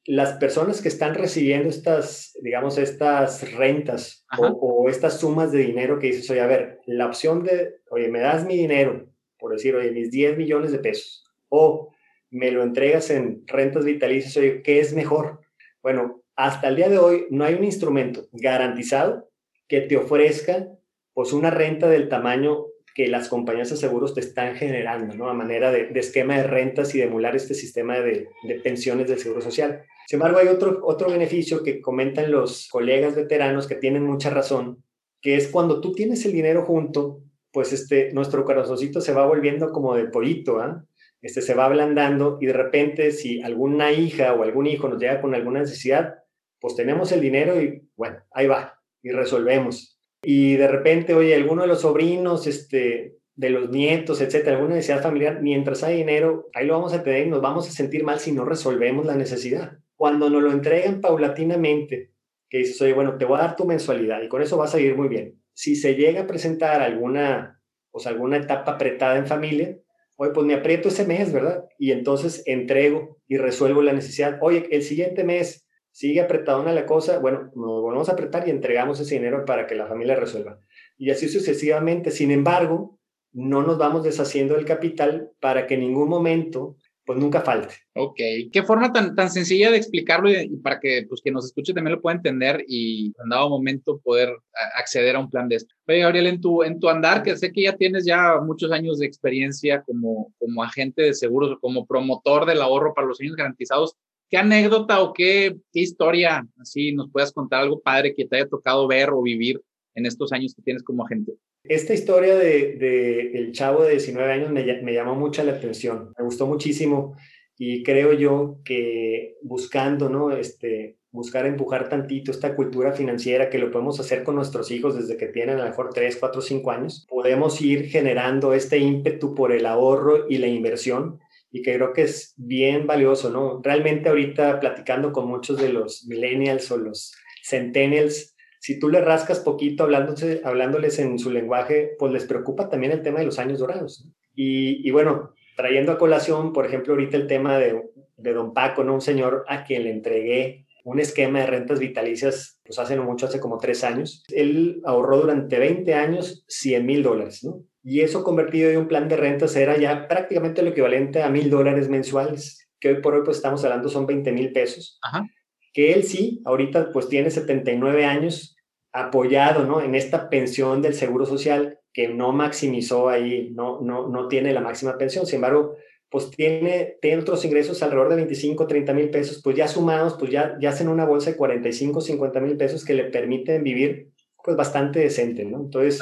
las 0.06 0.34
personas 0.34 0.82
que 0.82 0.88
están 0.88 1.13
recibiendo 1.13 1.70
estas, 1.70 2.34
digamos, 2.42 2.78
estas 2.78 3.54
rentas 3.54 4.25
o, 4.38 4.48
o, 4.48 4.89
estas 4.89 5.20
sumas 5.20 5.51
de 5.51 5.60
dinero 5.60 6.00
que 6.00 6.08
dices, 6.08 6.30
oye, 6.32 6.42
a 6.42 6.48
ver, 6.48 6.80
la 6.86 7.06
opción 7.06 7.44
de, 7.44 7.75
oye, 7.92 8.10
me 8.10 8.20
das 8.20 8.46
mi 8.46 8.56
dinero, 8.56 9.08
por 9.38 9.51
decir, 9.51 9.75
oye, 9.75 9.92
mis 9.92 10.10
10 10.10 10.38
millones 10.38 10.72
de 10.72 10.80
pesos, 10.80 11.25
o 11.50 11.94
me 12.32 12.51
lo 12.51 12.63
entregas 12.63 13.10
en 13.10 13.44
rentas 13.46 13.86
vitalicias, 13.86 14.36
oye, 14.38 14.62
¿qué 14.63 14.80
es 14.80 14.94
mejor? 14.94 15.42
Bueno, 15.81 16.24
hasta 16.36 16.67
el 16.69 16.75
día 16.75 16.89
de 16.89 16.98
hoy 16.98 17.25
no 17.29 17.45
hay 17.45 17.55
un 17.55 17.63
instrumento 17.63 18.27
garantizado 18.31 19.29
que 19.67 19.81
te 19.81 19.98
ofrezca 19.98 20.67
pues 21.13 21.33
una 21.33 21.51
renta 21.51 21.89
del 21.89 22.09
tamaño 22.09 22.65
que 22.95 23.07
las 23.07 23.29
compañías 23.29 23.69
de 23.69 23.77
seguros 23.77 24.13
te 24.13 24.19
están 24.19 24.55
generando, 24.55 25.15
¿no? 25.15 25.29
A 25.29 25.33
manera 25.33 25.71
de, 25.71 25.89
esquema 25.95 26.38
de 26.38 26.43
rentas 26.43 26.93
y 26.95 26.98
de 26.98 27.05
emular 27.05 27.36
este 27.36 27.53
sistema 27.53 28.00
de, 28.00 28.27
pensiones 28.63 29.07
del 29.07 29.19
Seguro 29.19 29.41
Social. 29.41 29.83
Sin 30.07 30.17
embargo, 30.17 30.39
hay 30.39 30.48
otro, 30.48 30.81
otro 30.83 31.09
beneficio 31.09 31.63
que 31.63 31.81
comentan 31.81 32.31
los 32.31 32.67
colegas 32.69 33.15
veteranos 33.15 33.67
que 33.67 33.75
tienen 33.75 34.03
mucha 34.03 34.29
razón, 34.29 34.83
que 35.21 35.36
es 35.36 35.48
cuando 35.48 35.81
tú 35.81 35.93
tienes 35.93 36.25
el 36.25 36.33
dinero 36.33 36.65
junto, 36.65 37.21
pues 37.51 37.74
este, 37.74 38.12
nuestro 38.13 38.43
corazoncito 38.43 39.01
se 39.01 39.13
va 39.13 39.25
volviendo 39.25 39.71
como 39.71 39.95
de 39.95 40.05
pollito, 40.05 40.59
¿ah? 40.59 40.86
Este, 41.21 41.41
se 41.41 41.53
va 41.53 41.65
ablandando 41.65 42.38
y 42.39 42.45
de 42.45 42.53
repente 42.53 43.11
si 43.11 43.41
alguna 43.41 43.91
hija 43.91 44.33
o 44.33 44.43
algún 44.43 44.67
hijo 44.67 44.88
nos 44.88 44.99
llega 44.99 45.21
con 45.21 45.35
alguna 45.35 45.61
necesidad, 45.61 46.15
pues 46.59 46.75
tenemos 46.75 47.11
el 47.11 47.21
dinero 47.21 47.61
y 47.61 47.88
bueno, 47.95 48.17
ahí 48.31 48.47
va 48.47 48.79
y 49.01 49.11
resolvemos. 49.11 49.99
Y 50.21 50.55
de 50.57 50.67
repente, 50.67 51.13
oye, 51.13 51.35
alguno 51.35 51.61
de 51.61 51.69
los 51.69 51.81
sobrinos, 51.81 52.45
este, 52.47 53.19
de 53.35 53.49
los 53.49 53.69
nietos, 53.69 54.19
etcétera, 54.19 54.57
alguna 54.57 54.75
necesidad 54.75 55.01
familiar, 55.01 55.41
mientras 55.41 55.83
hay 55.83 55.97
dinero, 55.97 56.49
ahí 56.53 56.65
lo 56.65 56.73
vamos 56.73 56.93
a 56.93 57.03
tener 57.03 57.25
y 57.25 57.29
nos 57.29 57.41
vamos 57.41 57.67
a 57.67 57.71
sentir 57.71 58.03
mal 58.03 58.19
si 58.19 58.33
no 58.33 58.43
resolvemos 58.43 59.05
la 59.05 59.15
necesidad. 59.15 59.79
Cuando 59.95 60.29
nos 60.29 60.43
lo 60.43 60.51
entregan 60.51 60.99
paulatinamente, 60.99 62.11
que 62.49 62.57
dices, 62.57 62.81
oye, 62.81 62.93
bueno, 62.93 63.17
te 63.17 63.25
voy 63.25 63.38
a 63.38 63.43
dar 63.43 63.55
tu 63.55 63.65
mensualidad 63.65 64.21
y 64.21 64.27
con 64.27 64.41
eso 64.41 64.57
vas 64.57 64.75
a 64.75 64.79
ir 64.79 64.97
muy 64.97 65.07
bien. 65.07 65.41
Si 65.53 65.75
se 65.75 65.95
llega 65.95 66.21
a 66.21 66.27
presentar 66.27 66.81
alguna, 66.81 67.61
pues 67.91 68.07
alguna 68.07 68.38
etapa 68.38 68.73
apretada 68.73 69.17
en 69.17 69.27
familia, 69.27 69.77
oye, 70.21 70.31
pues 70.33 70.45
me 70.45 70.53
aprieto 70.53 70.89
ese 70.89 71.05
mes, 71.05 71.31
¿verdad? 71.31 71.63
Y 71.77 71.91
entonces 71.91 72.43
entrego 72.45 73.21
y 73.25 73.38
resuelvo 73.38 73.81
la 73.81 73.93
necesidad. 73.93 74.38
Oye, 74.41 74.67
el 74.69 74.83
siguiente 74.83 75.23
mes 75.23 75.65
sigue 75.91 76.19
apretadona 76.19 76.73
la 76.73 76.85
cosa, 76.85 77.19
bueno, 77.19 77.51
nos 77.55 77.81
volvemos 77.81 78.09
a 78.09 78.13
apretar 78.13 78.45
y 78.45 78.51
entregamos 78.51 78.99
ese 78.99 79.15
dinero 79.15 79.45
para 79.45 79.65
que 79.65 79.75
la 79.75 79.88
familia 79.88 80.17
resuelva. 80.17 80.59
Y 80.97 81.11
así 81.11 81.29
sucesivamente. 81.29 82.11
Sin 82.11 82.31
embargo, 82.31 82.99
no 83.31 83.63
nos 83.63 83.77
vamos 83.77 84.03
deshaciendo 84.03 84.55
del 84.55 84.65
capital 84.65 85.31
para 85.39 85.65
que 85.67 85.75
en 85.75 85.81
ningún 85.81 86.10
momento 86.10 86.75
pues 87.10 87.17
nunca 87.17 87.41
falte. 87.41 87.74
Ok, 87.95 88.19
qué 88.54 88.62
forma 88.62 88.93
tan, 88.93 89.15
tan 89.15 89.32
sencilla 89.32 89.72
de 89.72 89.78
explicarlo 89.78 90.30
y, 90.30 90.58
para 90.58 90.80
que 90.80 91.08
pues 91.10 91.22
que 91.24 91.32
nos 91.32 91.43
escuche 91.43 91.74
también 91.74 91.95
lo 91.95 92.02
pueda 92.04 92.17
entender 92.17 92.63
y 92.67 93.08
en 93.08 93.30
dado 93.30 93.50
momento 93.50 94.00
poder 94.04 94.30
acceder 94.78 95.15
a 95.15 95.19
un 95.19 95.28
plan 95.28 95.50
de 95.50 95.56
esto. 95.56 95.74
Oye, 95.88 96.02
Gabriel, 96.02 96.28
en 96.28 96.39
tu, 96.39 96.62
en 96.62 96.80
tu 96.80 96.88
andar, 96.88 97.24
que 97.24 97.36
sé 97.36 97.52
que 97.52 97.63
ya 97.63 97.76
tienes 97.76 98.06
ya 98.06 98.39
muchos 98.39 98.72
años 98.72 99.00
de 99.00 99.08
experiencia 99.08 99.82
como, 99.82 100.32
como 100.38 100.62
agente 100.62 101.02
de 101.02 101.15
seguros 101.15 101.54
o 101.54 101.60
como 101.60 101.88
promotor 101.88 102.45
del 102.45 102.62
ahorro 102.62 102.93
para 102.93 103.08
los 103.08 103.19
años 103.22 103.36
garantizados, 103.36 103.95
¿qué 104.30 104.38
anécdota 104.38 105.02
o 105.02 105.12
qué, 105.12 105.58
qué 105.74 105.80
historia 105.80 106.48
así 106.60 106.93
nos 106.93 107.10
puedas 107.10 107.32
contar 107.32 107.62
algo 107.62 107.82
padre 107.82 108.13
que 108.13 108.28
te 108.28 108.36
haya 108.36 108.48
tocado 108.48 108.88
ver 108.88 109.10
o 109.10 109.24
vivir 109.24 109.60
en 109.95 110.06
estos 110.06 110.32
años 110.32 110.54
que 110.54 110.62
tienes 110.62 110.84
como 110.84 111.04
agente? 111.04 111.34
Esta 111.63 111.93
historia 111.93 112.36
de, 112.36 113.32
el 113.34 113.52
chavo 113.52 113.84
de 113.84 113.91
19 113.91 114.32
años 114.32 114.52
me, 114.52 114.82
me, 114.82 114.93
llamó 114.93 115.15
mucho 115.15 115.43
la 115.43 115.54
atención, 115.54 116.13
me 116.17 116.24
gustó 116.24 116.48
muchísimo 116.48 117.15
y 117.58 117.84
creo 117.84 118.13
yo 118.13 118.60
que 118.63 119.36
buscando, 119.43 120.10
¿no? 120.10 120.32
Este, 120.32 121.00
buscar 121.12 121.45
empujar 121.45 121.89
tantito 121.89 122.32
esta 122.32 122.56
cultura 122.56 122.93
financiera 122.93 123.50
que 123.50 123.58
lo 123.58 123.72
podemos 123.72 124.00
hacer 124.00 124.24
con 124.24 124.36
nuestros 124.36 124.69
hijos 124.72 124.95
desde 124.95 125.17
que 125.17 125.28
tienen 125.28 125.58
a 125.58 125.63
lo 125.63 125.69
mejor 125.69 125.89
3, 125.93 126.17
4, 126.17 126.41
5 126.41 126.72
años, 126.72 127.06
podemos 127.10 127.60
ir 127.62 127.88
generando 127.88 128.54
este 128.54 128.78
ímpetu 128.78 129.34
por 129.34 129.52
el 129.52 129.65
ahorro 129.65 130.30
y 130.30 130.38
la 130.38 130.48
inversión 130.48 131.19
y 131.52 131.63
que 131.63 131.76
creo 131.76 131.93
que 131.93 132.04
es 132.04 132.34
bien 132.38 132.86
valioso, 132.86 133.32
¿no? 133.32 133.60
Realmente 133.63 134.10
ahorita 134.10 134.60
platicando 134.60 135.12
con 135.12 135.28
muchos 135.28 135.60
de 135.60 135.69
los 135.69 136.06
millennials 136.06 136.69
o 136.72 136.78
los 136.78 137.12
centennials, 137.43 138.36
si 138.60 138.78
tú 138.78 138.89
le 138.89 139.02
rascas 139.02 139.39
poquito 139.39 139.84
hablándoles 139.86 141.00
en 141.00 141.17
su 141.17 141.32
lenguaje, 141.32 141.95
pues 141.98 142.12
les 142.12 142.26
preocupa 142.26 142.69
también 142.69 142.91
el 142.91 143.02
tema 143.02 143.19
de 143.19 143.26
los 143.26 143.39
años 143.39 143.60
dorados. 143.60 144.08
Y, 144.36 144.89
bueno, 144.91 145.34
trayendo 145.58 145.91
a 145.91 145.98
colación, 145.98 146.54
por 146.54 146.65
ejemplo, 146.65 146.93
ahorita 146.93 147.17
el 147.17 147.28
tema 147.28 147.58
de, 147.58 147.82
de 148.17 148.34
don 148.34 148.54
Paco, 148.54 148.84
¿no? 148.84 148.93
Un 148.93 149.02
señor 149.02 149.45
a 149.48 149.63
quien 149.63 149.84
le 149.84 149.91
entregué 149.91 150.65
un 150.86 151.00
esquema 151.00 151.39
de 151.39 151.48
rentas 151.48 151.80
vitalicias, 151.80 152.60
pues 152.65 152.80
hace 152.80 152.95
no 152.95 153.04
mucho, 153.04 153.26
hace 153.26 153.39
como 153.39 153.58
tres 153.58 153.84
años. 153.84 154.24
Él 154.30 154.82
ahorró 154.86 155.22
durante 155.22 155.60
20 155.60 155.93
años 155.93 156.45
100 156.48 156.86
mil 156.86 157.04
dólares, 157.04 157.43
¿no? 157.43 157.63
Y 157.84 158.02
eso 158.02 158.24
convertido 158.24 158.69
en 158.69 158.78
un 158.78 158.88
plan 158.88 159.08
de 159.08 159.17
rentas 159.17 159.56
era 159.56 159.78
ya 159.78 160.08
prácticamente 160.08 160.62
lo 160.62 160.69
equivalente 160.69 161.22
a 161.22 161.30
mil 161.30 161.50
dólares 161.50 161.89
mensuales, 161.89 162.67
que 162.80 162.89
hoy 162.89 163.02
por 163.02 163.13
hoy 163.15 163.22
pues 163.24 163.38
estamos 163.38 163.63
hablando 163.63 163.89
son 163.89 164.06
20 164.06 164.32
mil 164.32 164.52
pesos. 164.52 165.00
Ajá 165.02 165.26
que 165.73 165.93
él 165.93 166.03
sí, 166.03 166.41
ahorita 166.45 166.91
pues 166.91 167.10
tiene 167.10 167.32
79 167.32 168.05
años 168.05 168.55
apoyado, 168.91 169.65
¿no? 169.65 169.82
En 169.82 169.95
esta 169.95 170.29
pensión 170.29 170.82
del 170.82 170.93
Seguro 170.93 171.25
Social 171.25 171.79
que 171.93 172.08
no 172.08 172.32
maximizó 172.32 173.10
ahí, 173.10 173.51
no, 173.53 173.82
no, 173.82 174.08
no 174.08 174.27
tiene 174.27 174.53
la 174.53 174.62
máxima 174.62 174.97
pensión, 174.97 175.25
sin 175.25 175.38
embargo, 175.38 175.75
pues 176.10 176.32
tiene, 176.32 176.97
tiene 177.01 177.21
otros 177.21 177.45
ingresos 177.45 177.84
alrededor 177.84 178.10
de 178.10 178.15
25, 178.17 178.67
30 178.67 178.93
mil 178.93 179.10
pesos, 179.10 179.41
pues 179.43 179.55
ya 179.55 179.67
sumados, 179.67 180.15
pues 180.17 180.32
ya, 180.32 180.58
ya 180.60 180.69
hacen 180.69 180.88
una 180.88 181.05
bolsa 181.05 181.32
de 181.32 181.38
45, 181.38 182.01
50 182.01 182.39
mil 182.39 182.58
pesos 182.58 182.84
que 182.84 182.93
le 182.93 183.05
permiten 183.05 183.63
vivir 183.63 184.12
pues 184.43 184.55
bastante 184.58 184.99
decente, 184.99 185.45
¿no? 185.45 185.62
Entonces, 185.62 186.01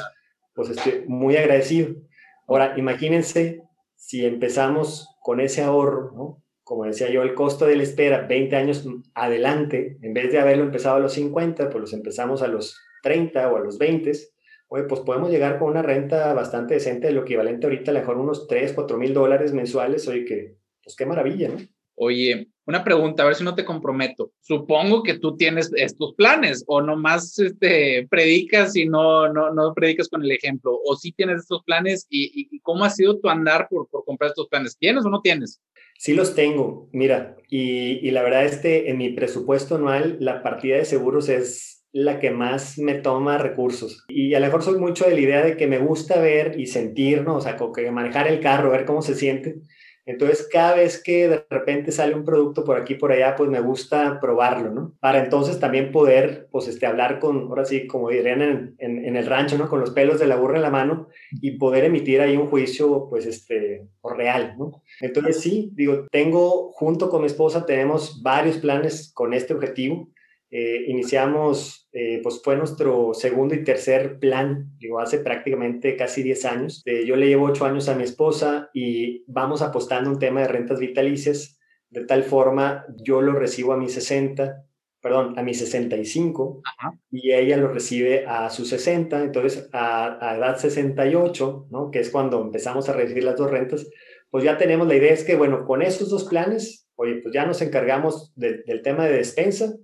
pues 0.54 0.70
estoy 0.70 1.04
muy 1.06 1.36
agradecido. 1.36 1.94
Ahora, 2.46 2.74
imagínense 2.78 3.62
si 3.96 4.24
empezamos 4.24 5.08
con 5.20 5.40
ese 5.40 5.62
ahorro, 5.62 6.12
¿no? 6.14 6.42
Como 6.68 6.84
decía 6.84 7.08
yo, 7.08 7.22
el 7.22 7.32
costo 7.32 7.64
de 7.64 7.76
la 7.76 7.82
espera 7.82 8.26
20 8.26 8.54
años 8.54 8.86
adelante, 9.14 9.96
en 10.02 10.12
vez 10.12 10.30
de 10.30 10.38
haberlo 10.38 10.64
empezado 10.64 10.96
a 10.96 11.00
los 11.00 11.14
50, 11.14 11.70
pues 11.70 11.80
los 11.80 11.94
empezamos 11.94 12.42
a 12.42 12.46
los 12.46 12.78
30 13.02 13.50
o 13.50 13.56
a 13.56 13.60
los 13.60 13.78
20, 13.78 14.12
oye, 14.68 14.84
pues 14.84 15.00
podemos 15.00 15.30
llegar 15.30 15.58
con 15.58 15.70
una 15.70 15.80
renta 15.80 16.34
bastante 16.34 16.74
decente, 16.74 17.06
de 17.06 17.14
lo 17.14 17.22
equivalente 17.22 17.66
ahorita 17.66 17.90
a 17.90 17.94
lo 17.94 18.00
mejor 18.00 18.18
unos 18.18 18.46
3, 18.48 18.74
4 18.74 18.98
mil 18.98 19.14
dólares 19.14 19.54
mensuales, 19.54 20.06
oye, 20.08 20.26
que, 20.26 20.56
pues 20.82 20.94
qué 20.94 21.06
maravilla, 21.06 21.48
¿no? 21.48 21.56
Oye, 21.94 22.48
una 22.68 22.84
pregunta, 22.84 23.22
a 23.22 23.26
ver 23.26 23.34
si 23.34 23.44
no 23.44 23.54
te 23.54 23.64
comprometo. 23.64 24.30
Supongo 24.40 25.02
que 25.02 25.18
tú 25.18 25.36
tienes 25.36 25.72
estos 25.74 26.14
planes 26.14 26.64
o 26.66 26.82
nomás 26.82 27.38
este, 27.38 28.06
predicas 28.10 28.76
y 28.76 28.86
no, 28.86 29.32
no, 29.32 29.54
no 29.54 29.72
predicas 29.72 30.08
con 30.08 30.22
el 30.22 30.30
ejemplo, 30.30 30.78
o 30.84 30.94
sí 30.94 31.12
tienes 31.12 31.40
estos 31.40 31.64
planes 31.64 32.06
y, 32.10 32.48
y 32.50 32.60
cómo 32.60 32.84
ha 32.84 32.90
sido 32.90 33.18
tu 33.18 33.30
andar 33.30 33.68
por, 33.70 33.88
por 33.88 34.04
comprar 34.04 34.28
estos 34.28 34.48
planes. 34.48 34.76
¿Tienes 34.76 35.06
o 35.06 35.08
no 35.08 35.22
tienes? 35.22 35.62
Sí 35.98 36.12
los 36.12 36.34
tengo, 36.34 36.88
mira, 36.92 37.36
y, 37.48 38.10
la 38.10 38.22
verdad 38.22 38.44
este, 38.44 38.90
en 38.90 38.98
mi 38.98 39.10
presupuesto 39.10 39.76
anual 39.76 40.18
la 40.20 40.42
partida 40.42 40.76
de 40.76 40.84
seguros 40.84 41.28
es 41.28 41.86
la 41.90 42.20
que 42.20 42.30
más 42.30 42.78
me 42.78 42.94
toma 42.94 43.38
recursos. 43.38 44.04
Y 44.08 44.34
a 44.34 44.40
lo 44.40 44.46
mejor 44.46 44.62
soy 44.62 44.78
mucho 44.78 45.06
de 45.06 45.14
la 45.14 45.20
idea 45.20 45.44
de 45.44 45.56
que 45.56 45.66
me 45.66 45.78
gusta 45.78 46.20
ver 46.20 46.60
y 46.60 46.66
sentir, 46.66 47.22
¿no? 47.22 47.36
O 47.36 47.40
sea, 47.40 47.56
que 47.74 47.90
manejar 47.90 48.28
el 48.28 48.40
carro, 48.40 48.70
ver 48.70 48.84
cómo 48.84 49.00
se 49.00 49.14
siente. 49.14 49.56
Entonces, 50.08 50.48
cada 50.50 50.74
vez 50.74 51.02
que 51.02 51.28
de 51.28 51.44
repente 51.50 51.92
sale 51.92 52.14
un 52.14 52.24
producto 52.24 52.64
por 52.64 52.78
aquí, 52.78 52.94
por 52.94 53.12
allá, 53.12 53.36
pues 53.36 53.50
me 53.50 53.60
gusta 53.60 54.18
probarlo, 54.20 54.70
¿no? 54.70 54.96
Para 55.00 55.22
entonces 55.22 55.60
también 55.60 55.92
poder, 55.92 56.48
pues, 56.50 56.66
este, 56.66 56.86
hablar 56.86 57.18
con, 57.18 57.42
ahora 57.42 57.66
sí, 57.66 57.86
como 57.86 58.08
dirían 58.08 58.74
en, 58.78 59.16
el 59.16 59.26
rancho, 59.26 59.58
¿no? 59.58 59.68
Con 59.68 59.80
los 59.80 59.90
pelos 59.90 60.18
de 60.18 60.26
la 60.26 60.36
burra 60.36 60.56
en 60.56 60.62
la 60.62 60.70
mano 60.70 61.08
y 61.42 61.58
poder 61.58 61.84
emitir 61.84 62.22
ahí 62.22 62.38
un 62.38 62.48
juicio, 62.48 63.06
pues, 63.10 63.26
este, 63.26 63.86
real, 64.02 64.54
¿no? 64.58 64.82
Entonces, 65.02 65.42
sí, 65.42 65.72
digo, 65.74 66.06
tengo, 66.10 66.72
junto 66.72 67.10
con 67.10 67.20
mi 67.20 67.26
esposa, 67.26 67.66
tenemos 67.66 68.22
varios 68.22 68.56
planes 68.56 69.12
con 69.12 69.34
este 69.34 69.52
objetivo. 69.52 70.08
Eh, 70.50 70.84
iniciamos, 70.88 71.88
eh, 71.92 72.20
pues 72.22 72.40
fue 72.42 72.56
nuestro 72.56 73.12
segundo 73.12 73.54
y 73.54 73.64
tercer 73.64 74.18
plan, 74.18 74.72
digo, 74.78 74.98
hace 74.98 75.18
prácticamente 75.18 75.94
casi 75.96 76.22
10 76.22 76.44
años. 76.46 76.82
Eh, 76.86 77.04
yo 77.04 77.16
le 77.16 77.28
llevo 77.28 77.46
8 77.46 77.66
años 77.66 77.88
a 77.88 77.94
mi 77.94 78.04
esposa 78.04 78.70
y 78.72 79.24
vamos 79.26 79.60
apostando 79.60 80.10
un 80.10 80.18
tema 80.18 80.40
de 80.40 80.48
rentas 80.48 80.80
vitalicias. 80.80 81.58
De 81.90 82.04
tal 82.04 82.22
forma, 82.22 82.86
yo 83.02 83.20
lo 83.20 83.32
recibo 83.32 83.72
a 83.72 83.76
mis 83.76 83.92
60, 83.92 84.64
perdón, 85.02 85.38
a 85.38 85.42
mis 85.42 85.58
65 85.58 86.62
y 87.10 87.32
ella 87.32 87.56
lo 87.56 87.68
recibe 87.68 88.26
a 88.26 88.48
sus 88.48 88.68
60. 88.68 89.22
Entonces, 89.24 89.68
a, 89.72 90.18
a 90.26 90.36
edad 90.36 90.58
68, 90.58 91.68
¿no? 91.70 91.90
que 91.90 92.00
es 92.00 92.10
cuando 92.10 92.40
empezamos 92.40 92.88
a 92.88 92.94
recibir 92.94 93.24
las 93.24 93.36
dos 93.36 93.50
rentas, 93.50 93.86
pues 94.30 94.44
ya 94.44 94.56
tenemos 94.56 94.86
la 94.86 94.96
idea 94.96 95.12
es 95.12 95.24
que, 95.24 95.36
bueno, 95.36 95.64
con 95.66 95.82
esos 95.82 96.10
dos 96.10 96.24
planes, 96.24 96.86
oye, 96.96 97.20
pues 97.22 97.34
ya 97.34 97.46
nos 97.46 97.62
encargamos 97.62 98.32
del 98.34 98.82
tema 98.82 99.06
de 99.06 99.16
despensa, 99.16 99.74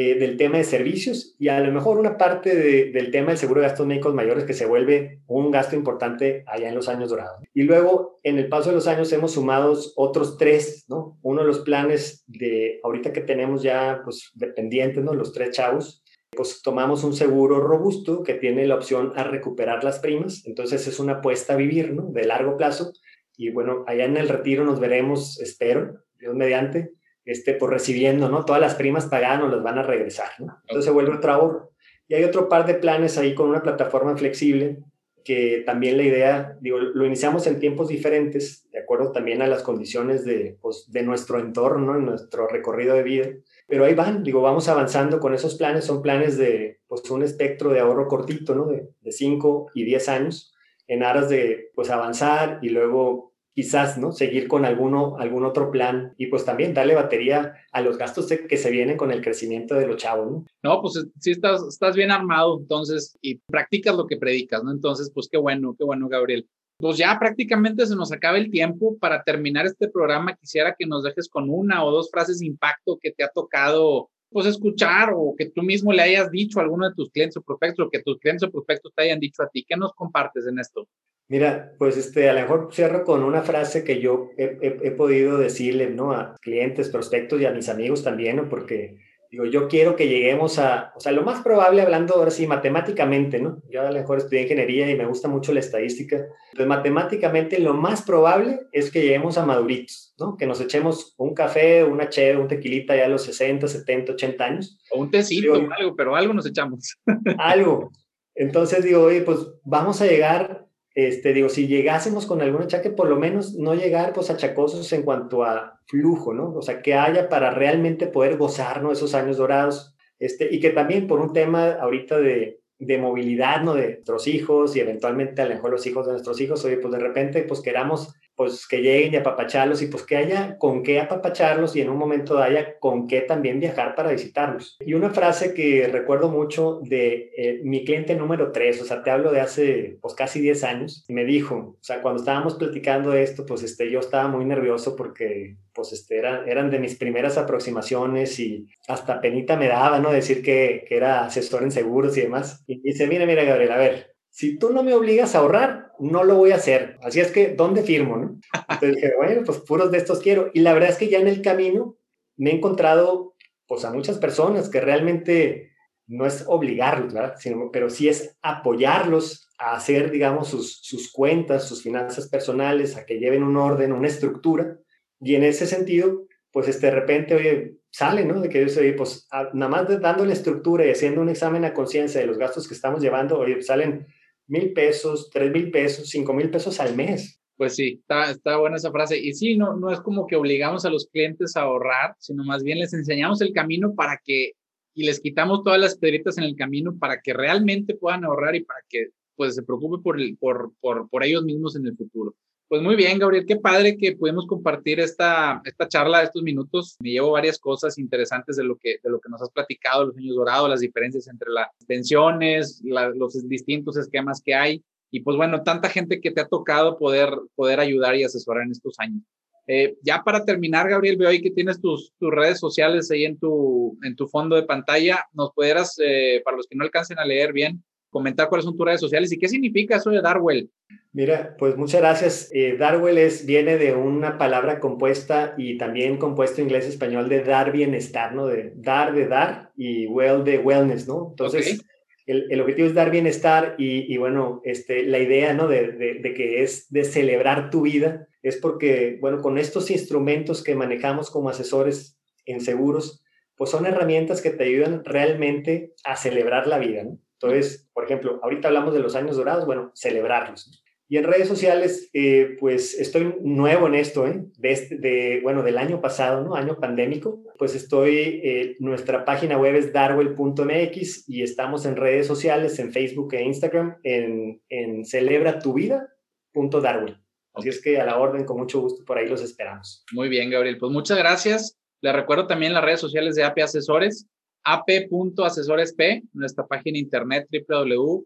eh, 0.00 0.14
del 0.14 0.36
tema 0.36 0.58
de 0.58 0.62
servicios 0.62 1.34
y 1.40 1.48
a 1.48 1.58
lo 1.58 1.72
mejor 1.72 1.98
una 1.98 2.16
parte 2.16 2.54
del 2.54 3.10
tema 3.10 3.30
del 3.30 3.36
seguro 3.36 3.60
de 3.60 3.66
gastos 3.66 3.84
médicos 3.84 4.14
mayores 4.14 4.44
que 4.44 4.52
se 4.52 4.64
vuelve 4.64 5.22
un 5.26 5.50
gasto 5.50 5.74
importante 5.74 6.44
allá 6.46 6.68
en 6.68 6.76
los 6.76 6.88
años 6.88 7.10
dorados. 7.10 7.42
Y 7.52 7.62
luego, 7.64 8.20
en 8.22 8.38
el 8.38 8.48
paso 8.48 8.68
de 8.68 8.76
los 8.76 8.86
años, 8.86 9.12
hemos 9.12 9.32
sumado 9.32 9.76
otros 9.96 10.38
tres, 10.38 10.84
¿no? 10.86 11.18
Uno 11.22 11.40
de 11.40 11.48
los 11.48 11.58
planes 11.58 12.22
de 12.28 12.78
ahorita 12.84 13.12
que 13.12 13.22
tenemos 13.22 13.64
ya, 13.64 14.02
pues, 14.04 14.30
dependientes, 14.34 15.02
¿no? 15.02 15.14
Los 15.14 15.32
tres 15.32 15.50
chavos, 15.50 16.04
pues 16.30 16.62
tomamos 16.62 17.02
un 17.02 17.14
seguro 17.14 17.58
robusto 17.58 18.22
que 18.22 18.34
tiene 18.34 18.68
la 18.68 18.76
opción 18.76 19.14
a 19.16 19.24
recuperar 19.24 19.82
las 19.82 19.98
primas, 19.98 20.46
entonces 20.46 20.86
es 20.86 21.00
una 21.00 21.14
apuesta 21.14 21.54
a 21.54 21.56
vivir, 21.56 21.92
¿no? 21.92 22.12
De 22.12 22.22
largo 22.22 22.56
plazo 22.56 22.92
y 23.36 23.50
bueno, 23.50 23.84
allá 23.88 24.04
en 24.04 24.16
el 24.16 24.28
retiro 24.28 24.64
nos 24.64 24.78
veremos, 24.78 25.40
espero, 25.40 26.04
Dios 26.18 26.34
mediante, 26.34 26.92
este, 27.28 27.52
por 27.52 27.68
pues, 27.68 27.82
recibiendo, 27.82 28.30
¿no? 28.30 28.46
Todas 28.46 28.60
las 28.60 28.74
primas 28.74 29.04
pagadas 29.04 29.40
nos 29.40 29.52
las 29.52 29.62
van 29.62 29.78
a 29.78 29.82
regresar, 29.82 30.30
¿no? 30.38 30.56
Entonces 30.62 30.86
se 30.86 30.90
vuelve 30.90 31.14
otro 31.14 31.30
ahorro. 31.30 31.72
Y 32.08 32.14
hay 32.14 32.24
otro 32.24 32.48
par 32.48 32.66
de 32.66 32.72
planes 32.72 33.18
ahí 33.18 33.34
con 33.34 33.50
una 33.50 33.62
plataforma 33.62 34.16
flexible 34.16 34.78
que 35.24 35.62
también 35.66 35.98
la 35.98 36.04
idea, 36.04 36.56
digo, 36.62 36.78
lo 36.78 37.04
iniciamos 37.04 37.46
en 37.46 37.60
tiempos 37.60 37.88
diferentes, 37.88 38.66
de 38.70 38.78
acuerdo 38.78 39.12
también 39.12 39.42
a 39.42 39.46
las 39.46 39.62
condiciones 39.62 40.24
de, 40.24 40.56
pues, 40.62 40.86
de 40.90 41.02
nuestro 41.02 41.38
entorno, 41.38 41.96
en 41.96 42.06
nuestro 42.06 42.48
recorrido 42.48 42.94
de 42.94 43.02
vida. 43.02 43.28
Pero 43.66 43.84
ahí 43.84 43.94
van, 43.94 44.22
digo, 44.24 44.40
vamos 44.40 44.70
avanzando 44.70 45.20
con 45.20 45.34
esos 45.34 45.56
planes, 45.56 45.84
son 45.84 46.00
planes 46.00 46.38
de 46.38 46.80
pues, 46.86 47.10
un 47.10 47.22
espectro 47.22 47.68
de 47.68 47.80
ahorro 47.80 48.08
cortito, 48.08 48.54
¿no? 48.54 48.64
De 48.64 49.12
5 49.12 49.72
y 49.74 49.84
10 49.84 50.08
años, 50.08 50.54
en 50.86 51.02
aras 51.02 51.28
de 51.28 51.72
pues 51.74 51.90
avanzar 51.90 52.58
y 52.62 52.70
luego 52.70 53.34
quizás, 53.58 53.98
¿no? 53.98 54.12
Seguir 54.12 54.46
con 54.46 54.64
alguno, 54.64 55.16
algún 55.18 55.44
otro 55.44 55.72
plan 55.72 56.14
y 56.16 56.28
pues 56.28 56.44
también 56.44 56.74
darle 56.74 56.94
batería 56.94 57.56
a 57.72 57.80
los 57.80 57.98
gastos 57.98 58.28
que 58.28 58.56
se 58.56 58.70
vienen 58.70 58.96
con 58.96 59.10
el 59.10 59.20
crecimiento 59.20 59.74
de 59.74 59.88
los 59.88 59.96
chavos, 59.96 60.30
¿no? 60.30 60.44
No, 60.62 60.80
pues 60.80 61.04
sí 61.18 61.32
estás, 61.32 61.64
estás 61.66 61.96
bien 61.96 62.12
armado, 62.12 62.56
entonces, 62.60 63.18
y 63.20 63.38
practicas 63.50 63.96
lo 63.96 64.06
que 64.06 64.16
predicas, 64.16 64.62
¿no? 64.62 64.70
Entonces, 64.70 65.10
pues 65.12 65.28
qué 65.28 65.38
bueno, 65.38 65.74
qué 65.76 65.82
bueno, 65.82 66.08
Gabriel. 66.08 66.46
Pues 66.76 66.98
ya 66.98 67.18
prácticamente 67.18 67.84
se 67.84 67.96
nos 67.96 68.12
acaba 68.12 68.38
el 68.38 68.52
tiempo. 68.52 68.96
Para 69.00 69.24
terminar 69.24 69.66
este 69.66 69.88
programa, 69.88 70.36
quisiera 70.36 70.76
que 70.78 70.86
nos 70.86 71.02
dejes 71.02 71.28
con 71.28 71.50
una 71.50 71.84
o 71.84 71.90
dos 71.90 72.12
frases 72.12 72.38
de 72.38 72.46
impacto 72.46 72.96
que 73.02 73.10
te 73.10 73.24
ha 73.24 73.28
tocado 73.28 74.08
pues 74.30 74.46
escuchar 74.46 75.12
o 75.14 75.34
que 75.36 75.50
tú 75.50 75.62
mismo 75.62 75.92
le 75.92 76.02
hayas 76.02 76.30
dicho 76.30 76.58
a 76.58 76.62
alguno 76.62 76.88
de 76.88 76.94
tus 76.94 77.10
clientes 77.10 77.36
o 77.36 77.42
prospectos 77.42 77.86
o 77.86 77.90
que 77.90 78.02
tus 78.02 78.18
clientes 78.18 78.46
o 78.46 78.50
prospectos 78.50 78.92
te 78.94 79.02
hayan 79.02 79.20
dicho 79.20 79.42
a 79.42 79.48
ti. 79.48 79.64
¿Qué 79.66 79.76
nos 79.76 79.94
compartes 79.94 80.46
en 80.46 80.58
esto? 80.58 80.86
Mira, 81.28 81.72
pues 81.78 81.96
este, 81.98 82.28
a 82.30 82.32
lo 82.32 82.40
mejor 82.40 82.68
cierro 82.72 83.04
con 83.04 83.22
una 83.22 83.42
frase 83.42 83.84
que 83.84 84.00
yo 84.00 84.30
he, 84.38 84.90
podido 84.92 85.36
decirle, 85.36 85.90
¿no? 85.90 86.12
A 86.12 86.36
clientes, 86.40 86.88
prospectos 86.88 87.40
y 87.40 87.44
a 87.44 87.52
mis 87.52 87.68
amigos 87.68 88.02
también, 88.02 88.36
¿no? 88.36 88.48
Porque 88.48 88.96
digo, 89.30 89.44
yo 89.44 89.68
quiero 89.68 89.96
que 89.96 90.08
lleguemos 90.08 90.58
a, 90.58 90.92
o 90.96 91.00
sea, 91.00 91.12
lo 91.12 91.22
más 91.22 91.42
probable, 91.42 91.82
hablando 91.82 92.14
ahora 92.14 92.30
sí, 92.30 92.46
matemáticamente, 92.46 93.40
¿no? 93.40 93.62
Yo 93.68 93.82
a 93.82 93.90
lo 93.90 93.98
mejor 93.98 94.18
estudié 94.18 94.42
ingeniería 94.42 94.90
y 94.90 94.96
me 94.96 95.06
gusta 95.06 95.28
mucho 95.28 95.52
la 95.52 95.60
estadística. 95.60 96.16
Entonces, 96.16 96.66
matemáticamente, 96.66 97.58
lo 97.58 97.74
más 97.74 98.02
probable 98.02 98.60
es 98.72 98.90
que 98.90 99.02
lleguemos 99.02 99.36
a 99.36 99.44
maduritos, 99.44 100.14
¿no? 100.18 100.36
Que 100.36 100.46
nos 100.46 100.60
echemos 100.60 101.14
un 101.18 101.34
café, 101.34 101.84
una 101.84 102.08
cheve, 102.08 102.40
un 102.40 102.48
tequilita 102.48 102.96
ya 102.96 103.04
a 103.04 103.08
los 103.08 103.22
60, 103.24 103.68
70, 103.68 104.12
80 104.12 104.44
años. 104.44 104.78
O 104.90 105.00
un 105.00 105.10
tecito, 105.10 105.54
algo, 105.54 105.94
pero 105.94 106.16
algo 106.16 106.32
nos 106.32 106.46
echamos. 106.46 106.96
algo. 107.38 107.90
Entonces 108.34 108.84
digo, 108.84 109.02
oye, 109.02 109.22
pues 109.22 109.38
vamos 109.64 110.00
a 110.00 110.06
llegar 110.06 110.67
este, 111.06 111.32
digo, 111.32 111.48
si 111.48 111.68
llegásemos 111.68 112.26
con 112.26 112.42
algún 112.42 112.62
achaque, 112.62 112.90
por 112.90 113.08
lo 113.08 113.14
menos 113.14 113.54
no 113.54 113.72
llegar 113.76 114.12
pues 114.12 114.30
achacosos 114.30 114.92
en 114.92 115.02
cuanto 115.02 115.44
a 115.44 115.80
flujo, 115.86 116.34
¿no? 116.34 116.52
O 116.52 116.60
sea, 116.60 116.82
que 116.82 116.94
haya 116.94 117.28
para 117.28 117.52
realmente 117.52 118.08
poder 118.08 118.36
gozarnos 118.36 118.98
esos 118.98 119.14
años 119.14 119.36
dorados, 119.36 119.94
este, 120.18 120.52
y 120.52 120.58
que 120.58 120.70
también 120.70 121.06
por 121.06 121.20
un 121.20 121.32
tema 121.32 121.74
ahorita 121.74 122.18
de, 122.18 122.62
de 122.80 122.98
movilidad, 122.98 123.62
¿no? 123.62 123.74
De 123.74 123.90
nuestros 123.90 124.26
hijos 124.26 124.74
y 124.74 124.80
eventualmente 124.80 125.40
a 125.40 125.44
lo 125.44 125.54
mejor 125.54 125.70
los 125.70 125.86
hijos 125.86 126.04
de 126.04 126.14
nuestros 126.14 126.40
hijos, 126.40 126.64
oye, 126.64 126.78
pues 126.78 126.92
de 126.92 126.98
repente 126.98 127.44
pues 127.44 127.60
queramos 127.60 128.12
pues 128.38 128.68
que 128.68 128.82
lleguen 128.82 129.12
y 129.12 129.16
apapacharlos 129.16 129.82
y 129.82 129.88
pues 129.88 130.04
que 130.04 130.16
haya 130.16 130.56
con 130.58 130.84
qué 130.84 131.00
apapacharlos 131.00 131.74
y 131.74 131.80
en 131.80 131.90
un 131.90 131.98
momento 131.98 132.38
haya 132.38 132.78
con 132.78 133.08
qué 133.08 133.22
también 133.22 133.58
viajar 133.58 133.96
para 133.96 134.12
visitarlos. 134.12 134.76
Y 134.78 134.94
una 134.94 135.10
frase 135.10 135.54
que 135.54 135.88
recuerdo 135.90 136.28
mucho 136.28 136.78
de 136.84 137.32
eh, 137.36 137.60
mi 137.64 137.84
cliente 137.84 138.14
número 138.14 138.52
3, 138.52 138.80
o 138.80 138.84
sea, 138.84 139.02
te 139.02 139.10
hablo 139.10 139.32
de 139.32 139.40
hace 139.40 139.98
pues 140.00 140.14
casi 140.14 140.40
10 140.40 140.62
años, 140.62 141.04
me 141.08 141.24
dijo, 141.24 141.76
o 141.80 141.82
sea, 141.82 142.00
cuando 142.00 142.20
estábamos 142.20 142.54
platicando 142.54 143.12
esto, 143.12 143.44
pues 143.44 143.64
este, 143.64 143.90
yo 143.90 143.98
estaba 143.98 144.28
muy 144.28 144.44
nervioso 144.44 144.94
porque 144.94 145.56
pues 145.72 145.92
este, 145.92 146.18
eran, 146.18 146.48
eran 146.48 146.70
de 146.70 146.78
mis 146.78 146.94
primeras 146.94 147.38
aproximaciones 147.38 148.38
y 148.38 148.68
hasta 148.86 149.20
penita 149.20 149.56
me 149.56 149.66
daba, 149.66 149.98
¿no? 149.98 150.12
Decir 150.12 150.42
que, 150.42 150.84
que 150.88 150.96
era 150.96 151.24
asesor 151.24 151.64
en 151.64 151.72
seguros 151.72 152.16
y 152.16 152.20
demás. 152.20 152.62
Y 152.68 152.80
dice, 152.82 153.08
mira, 153.08 153.26
mira, 153.26 153.42
Gabriel, 153.42 153.72
a 153.72 153.78
ver, 153.78 154.17
si 154.38 154.56
tú 154.56 154.70
no 154.70 154.84
me 154.84 154.94
obligas 154.94 155.34
a 155.34 155.38
ahorrar, 155.40 155.90
no 155.98 156.22
lo 156.22 156.36
voy 156.36 156.52
a 156.52 156.56
hacer. 156.56 156.96
Así 157.02 157.18
es 157.18 157.32
que, 157.32 157.56
¿dónde 157.56 157.82
firmo? 157.82 158.16
No? 158.16 158.38
Entonces 158.68 158.94
dije, 158.94 159.12
bueno, 159.18 159.42
pues 159.44 159.58
puros 159.58 159.90
de 159.90 159.98
estos 159.98 160.20
quiero. 160.20 160.52
Y 160.54 160.60
la 160.60 160.72
verdad 160.74 160.90
es 160.90 160.96
que 160.96 161.08
ya 161.08 161.18
en 161.18 161.26
el 161.26 161.42
camino 161.42 161.96
me 162.36 162.50
he 162.50 162.54
encontrado 162.54 163.34
pues 163.66 163.84
a 163.84 163.92
muchas 163.92 164.18
personas 164.18 164.68
que 164.68 164.80
realmente 164.80 165.72
no 166.06 166.24
es 166.24 166.44
obligarlos, 166.46 167.14
¿verdad? 167.14 167.34
Sino, 167.40 167.70
pero 167.72 167.90
sí 167.90 168.08
es 168.08 168.38
apoyarlos 168.40 169.48
a 169.58 169.74
hacer, 169.74 170.12
digamos, 170.12 170.46
sus, 170.46 170.82
sus 170.82 171.10
cuentas, 171.10 171.66
sus 171.66 171.82
finanzas 171.82 172.28
personales, 172.28 172.96
a 172.96 173.06
que 173.06 173.18
lleven 173.18 173.42
un 173.42 173.56
orden, 173.56 173.92
una 173.92 174.06
estructura. 174.06 174.78
Y 175.20 175.34
en 175.34 175.42
ese 175.42 175.66
sentido, 175.66 176.28
pues 176.52 176.68
este, 176.68 176.86
de 176.86 176.92
repente, 176.92 177.34
oye, 177.34 177.78
sale, 177.90 178.24
¿no? 178.24 178.40
De 178.40 178.48
que 178.48 178.60
yo 178.60 178.68
soy, 178.68 178.92
pues, 178.92 179.26
nada 179.52 179.68
más 179.68 180.00
dándole 180.00 180.32
estructura 180.32 180.86
y 180.86 180.90
haciendo 180.90 181.22
un 181.22 181.28
examen 181.28 181.64
a 181.64 181.74
conciencia 181.74 182.20
de 182.20 182.28
los 182.28 182.38
gastos 182.38 182.68
que 182.68 182.74
estamos 182.74 183.02
llevando, 183.02 183.36
oye, 183.36 183.60
salen 183.62 184.06
mil 184.48 184.72
pesos, 184.72 185.30
tres 185.30 185.52
mil 185.52 185.70
pesos, 185.70 186.08
cinco 186.08 186.32
mil 186.32 186.50
pesos 186.50 186.80
al 186.80 186.96
mes. 186.96 187.40
Pues 187.56 187.74
sí, 187.74 187.98
está, 188.00 188.30
está 188.30 188.56
buena 188.56 188.76
esa 188.76 188.92
frase. 188.92 189.18
Y 189.18 189.34
sí, 189.34 189.56
no, 189.56 189.76
no 189.76 189.90
es 189.90 190.00
como 190.00 190.26
que 190.26 190.36
obligamos 190.36 190.84
a 190.84 190.90
los 190.90 191.08
clientes 191.08 191.56
a 191.56 191.62
ahorrar, 191.62 192.14
sino 192.18 192.44
más 192.44 192.62
bien 192.62 192.78
les 192.78 192.94
enseñamos 192.94 193.40
el 193.40 193.52
camino 193.52 193.94
para 193.94 194.20
que, 194.24 194.52
y 194.94 195.04
les 195.04 195.20
quitamos 195.20 195.64
todas 195.64 195.80
las 195.80 195.98
piedritas 195.98 196.38
en 196.38 196.44
el 196.44 196.56
camino 196.56 196.96
para 196.98 197.20
que 197.20 197.32
realmente 197.32 197.94
puedan 197.94 198.24
ahorrar 198.24 198.54
y 198.54 198.64
para 198.64 198.80
que 198.88 199.08
pues 199.34 199.54
se 199.54 199.62
preocupe 199.62 200.02
por, 200.02 200.18
por, 200.38 200.72
por, 200.80 201.08
por 201.08 201.24
ellos 201.24 201.44
mismos 201.44 201.76
en 201.76 201.86
el 201.86 201.96
futuro. 201.96 202.34
Pues 202.68 202.82
muy 202.82 202.96
bien, 202.96 203.18
Gabriel, 203.18 203.46
qué 203.46 203.56
padre 203.56 203.96
que 203.96 204.14
pudimos 204.14 204.46
compartir 204.46 205.00
esta, 205.00 205.62
esta 205.64 205.88
charla 205.88 206.22
estos 206.22 206.42
minutos. 206.42 206.96
Me 207.00 207.12
llevo 207.12 207.30
varias 207.30 207.58
cosas 207.58 207.96
interesantes 207.96 208.56
de 208.56 208.64
lo 208.64 208.76
que, 208.76 208.98
de 209.02 209.08
lo 209.08 209.20
que 209.20 209.30
nos 209.30 209.40
has 209.40 209.48
platicado, 209.48 210.04
los 210.04 210.16
años 210.18 210.36
dorados, 210.36 210.68
las 210.68 210.80
diferencias 210.80 211.28
entre 211.28 211.50
las 211.50 211.68
pensiones, 211.86 212.82
los 212.84 213.48
distintos 213.48 213.96
esquemas 213.96 214.42
que 214.44 214.54
hay. 214.54 214.84
Y 215.10 215.20
pues 215.20 215.38
bueno, 215.38 215.62
tanta 215.62 215.88
gente 215.88 216.20
que 216.20 216.30
te 216.30 216.42
ha 216.42 216.46
tocado 216.46 216.98
poder, 216.98 217.30
poder 217.54 217.80
ayudar 217.80 218.14
y 218.16 218.24
asesorar 218.24 218.64
en 218.64 218.72
estos 218.72 218.96
años. 218.98 219.22
Eh, 219.66 219.96
ya 220.02 220.22
para 220.22 220.44
terminar, 220.44 220.90
Gabriel, 220.90 221.16
veo 221.16 221.30
ahí 221.30 221.40
que 221.40 221.50
tienes 221.50 221.80
tus, 221.80 222.12
tus 222.18 222.30
redes 222.30 222.60
sociales 222.60 223.10
ahí 223.10 223.24
en 223.24 223.38
tu, 223.38 223.98
en 224.02 224.14
tu 224.14 224.28
fondo 224.28 224.56
de 224.56 224.64
pantalla. 224.64 225.24
¿Nos 225.32 225.52
pudieras, 225.54 225.98
eh, 226.04 226.42
para 226.44 226.58
los 226.58 226.66
que 226.66 226.76
no 226.76 226.84
alcancen 226.84 227.18
a 227.18 227.24
leer 227.24 227.54
bien, 227.54 227.82
comentar 228.10 228.48
cuáles 228.48 228.64
son 228.64 228.76
tus 228.76 228.86
redes 228.86 229.00
sociales 229.00 229.32
y 229.32 229.38
qué 229.38 229.48
significa 229.48 229.96
eso 229.96 230.10
de 230.10 230.20
Darwell? 230.20 230.70
Mira, 231.12 231.56
pues 231.58 231.76
muchas 231.76 232.00
gracias. 232.00 232.50
Eh, 232.52 232.76
Darwell 232.78 233.18
es, 233.18 233.46
viene 233.46 233.78
de 233.78 233.94
una 233.94 234.38
palabra 234.38 234.78
compuesta 234.78 235.54
y 235.56 235.78
también 235.78 236.18
compuesto 236.18 236.60
inglés-español 236.60 237.28
de 237.28 237.42
dar 237.42 237.72
bienestar, 237.72 238.34
¿no? 238.34 238.46
De 238.46 238.72
dar, 238.76 239.14
de 239.14 239.26
dar 239.26 239.72
y 239.76 240.06
well 240.06 240.44
de 240.44 240.58
wellness, 240.58 241.08
¿no? 241.08 241.28
Entonces, 241.30 241.82
el, 242.26 242.46
el, 242.50 242.60
objetivo 242.60 242.86
es 242.86 242.94
dar 242.94 243.10
bienestar 243.10 243.74
y, 243.78 244.12
y 244.12 244.16
bueno, 244.18 244.60
este, 244.64 245.02
la 245.04 245.18
idea, 245.18 245.54
¿no? 245.54 245.66
De, 245.66 245.92
de, 245.92 246.14
de, 246.14 246.34
que 246.34 246.62
es 246.62 246.90
de 246.90 247.04
celebrar 247.04 247.70
tu 247.70 247.82
vida, 247.82 248.28
es 248.42 248.56
porque, 248.58 249.18
bueno, 249.20 249.40
con 249.40 249.56
estos 249.58 249.90
instrumentos 249.90 250.62
que 250.62 250.74
manejamos 250.74 251.30
como 251.30 251.48
asesores 251.48 252.18
en 252.44 252.60
seguros, 252.60 253.24
pues 253.56 253.70
son 253.70 253.86
herramientas 253.86 254.40
que 254.40 254.50
te 254.50 254.64
ayudan 254.64 255.04
realmente 255.04 255.94
a 256.04 256.16
celebrar 256.16 256.66
la 256.66 256.78
vida, 256.78 257.02
¿no? 257.02 257.18
Entonces, 257.40 257.88
por 257.92 258.04
ejemplo, 258.04 258.40
ahorita 258.42 258.68
hablamos 258.68 258.94
de 258.94 259.00
los 259.00 259.14
años 259.14 259.36
dorados, 259.36 259.64
bueno, 259.64 259.92
celebrarlos. 259.94 260.82
Y 261.10 261.16
en 261.16 261.24
redes 261.24 261.48
sociales, 261.48 262.10
eh, 262.12 262.58
pues 262.60 263.00
estoy 263.00 263.34
nuevo 263.40 263.86
en 263.86 263.94
esto, 263.94 264.26
¿eh? 264.26 264.44
De, 264.58 264.72
este, 264.72 264.98
de, 264.98 265.40
bueno, 265.42 265.62
del 265.62 265.78
año 265.78 266.02
pasado, 266.02 266.44
¿no? 266.44 266.54
Año 266.54 266.78
pandémico. 266.78 267.42
Pues 267.56 267.74
estoy, 267.74 268.42
eh, 268.44 268.76
nuestra 268.78 269.24
página 269.24 269.56
web 269.56 269.74
es 269.74 269.90
darwell.mx 269.90 271.26
y 271.28 271.42
estamos 271.42 271.86
en 271.86 271.96
redes 271.96 272.26
sociales, 272.26 272.78
en 272.78 272.92
Facebook 272.92 273.32
e 273.32 273.42
Instagram, 273.42 273.96
en, 274.02 274.60
en 274.68 275.06
celebratuVida.darwell. 275.06 277.16
Así 277.54 277.70
es 277.70 277.80
que 277.80 277.98
a 277.98 278.04
la 278.04 278.18
orden, 278.18 278.44
con 278.44 278.58
mucho 278.58 278.82
gusto, 278.82 279.02
por 279.06 279.16
ahí 279.16 279.26
los 279.26 279.40
esperamos. 279.40 280.04
Muy 280.12 280.28
bien, 280.28 280.50
Gabriel. 280.50 280.76
Pues 280.76 280.92
muchas 280.92 281.16
gracias. 281.16 281.78
Les 282.02 282.12
recuerdo 282.12 282.46
también 282.46 282.74
las 282.74 282.84
redes 282.84 283.00
sociales 283.00 283.34
de 283.34 283.44
AP 283.44 283.62
Asesores, 283.62 284.28
ap.asesoresp, 284.72 286.00
nuestra 286.32 286.66
página 286.66 286.98
internet 286.98 287.46
www 287.68 288.24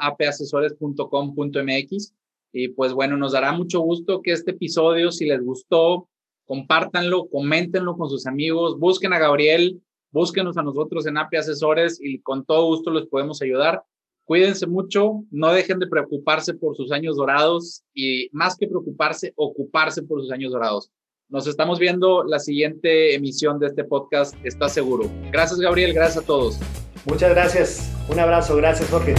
apasesores.com.mx. 0.00 2.14
Y 2.52 2.68
pues 2.68 2.92
bueno, 2.92 3.16
nos 3.16 3.32
dará 3.32 3.50
mucho 3.52 3.80
gusto 3.80 4.22
que 4.22 4.30
este 4.32 4.52
episodio, 4.52 5.10
si 5.12 5.26
les 5.26 5.42
gustó, 5.42 6.08
compártanlo, 6.46 7.28
coméntenlo 7.28 7.94
con 7.96 8.08
sus 8.08 8.26
amigos, 8.26 8.78
busquen 8.78 9.12
a 9.12 9.18
Gabriel, 9.18 9.82
búsquenos 10.10 10.56
a 10.56 10.62
nosotros 10.62 11.06
en 11.06 11.18
API 11.18 11.36
Asesores 11.36 12.00
y 12.00 12.20
con 12.20 12.46
todo 12.46 12.64
gusto 12.66 12.90
les 12.90 13.06
podemos 13.06 13.42
ayudar. 13.42 13.82
Cuídense 14.24 14.66
mucho, 14.66 15.24
no 15.30 15.52
dejen 15.52 15.78
de 15.78 15.86
preocuparse 15.86 16.54
por 16.54 16.74
sus 16.76 16.90
años 16.90 17.16
dorados 17.16 17.84
y 17.94 18.30
más 18.32 18.56
que 18.56 18.66
preocuparse, 18.66 19.34
ocuparse 19.36 20.02
por 20.02 20.22
sus 20.22 20.32
años 20.32 20.52
dorados. 20.52 20.90
Nos 21.30 21.46
estamos 21.46 21.78
viendo 21.78 22.24
la 22.24 22.38
siguiente 22.38 23.14
emisión 23.14 23.58
de 23.58 23.66
este 23.66 23.84
podcast, 23.84 24.34
está 24.44 24.70
seguro. 24.70 25.10
Gracias 25.30 25.60
Gabriel, 25.60 25.92
gracias 25.92 26.24
a 26.24 26.26
todos. 26.26 26.58
Muchas 27.04 27.30
gracias, 27.30 27.92
un 28.08 28.18
abrazo, 28.18 28.56
gracias 28.56 28.88
Jorge. 28.88 29.14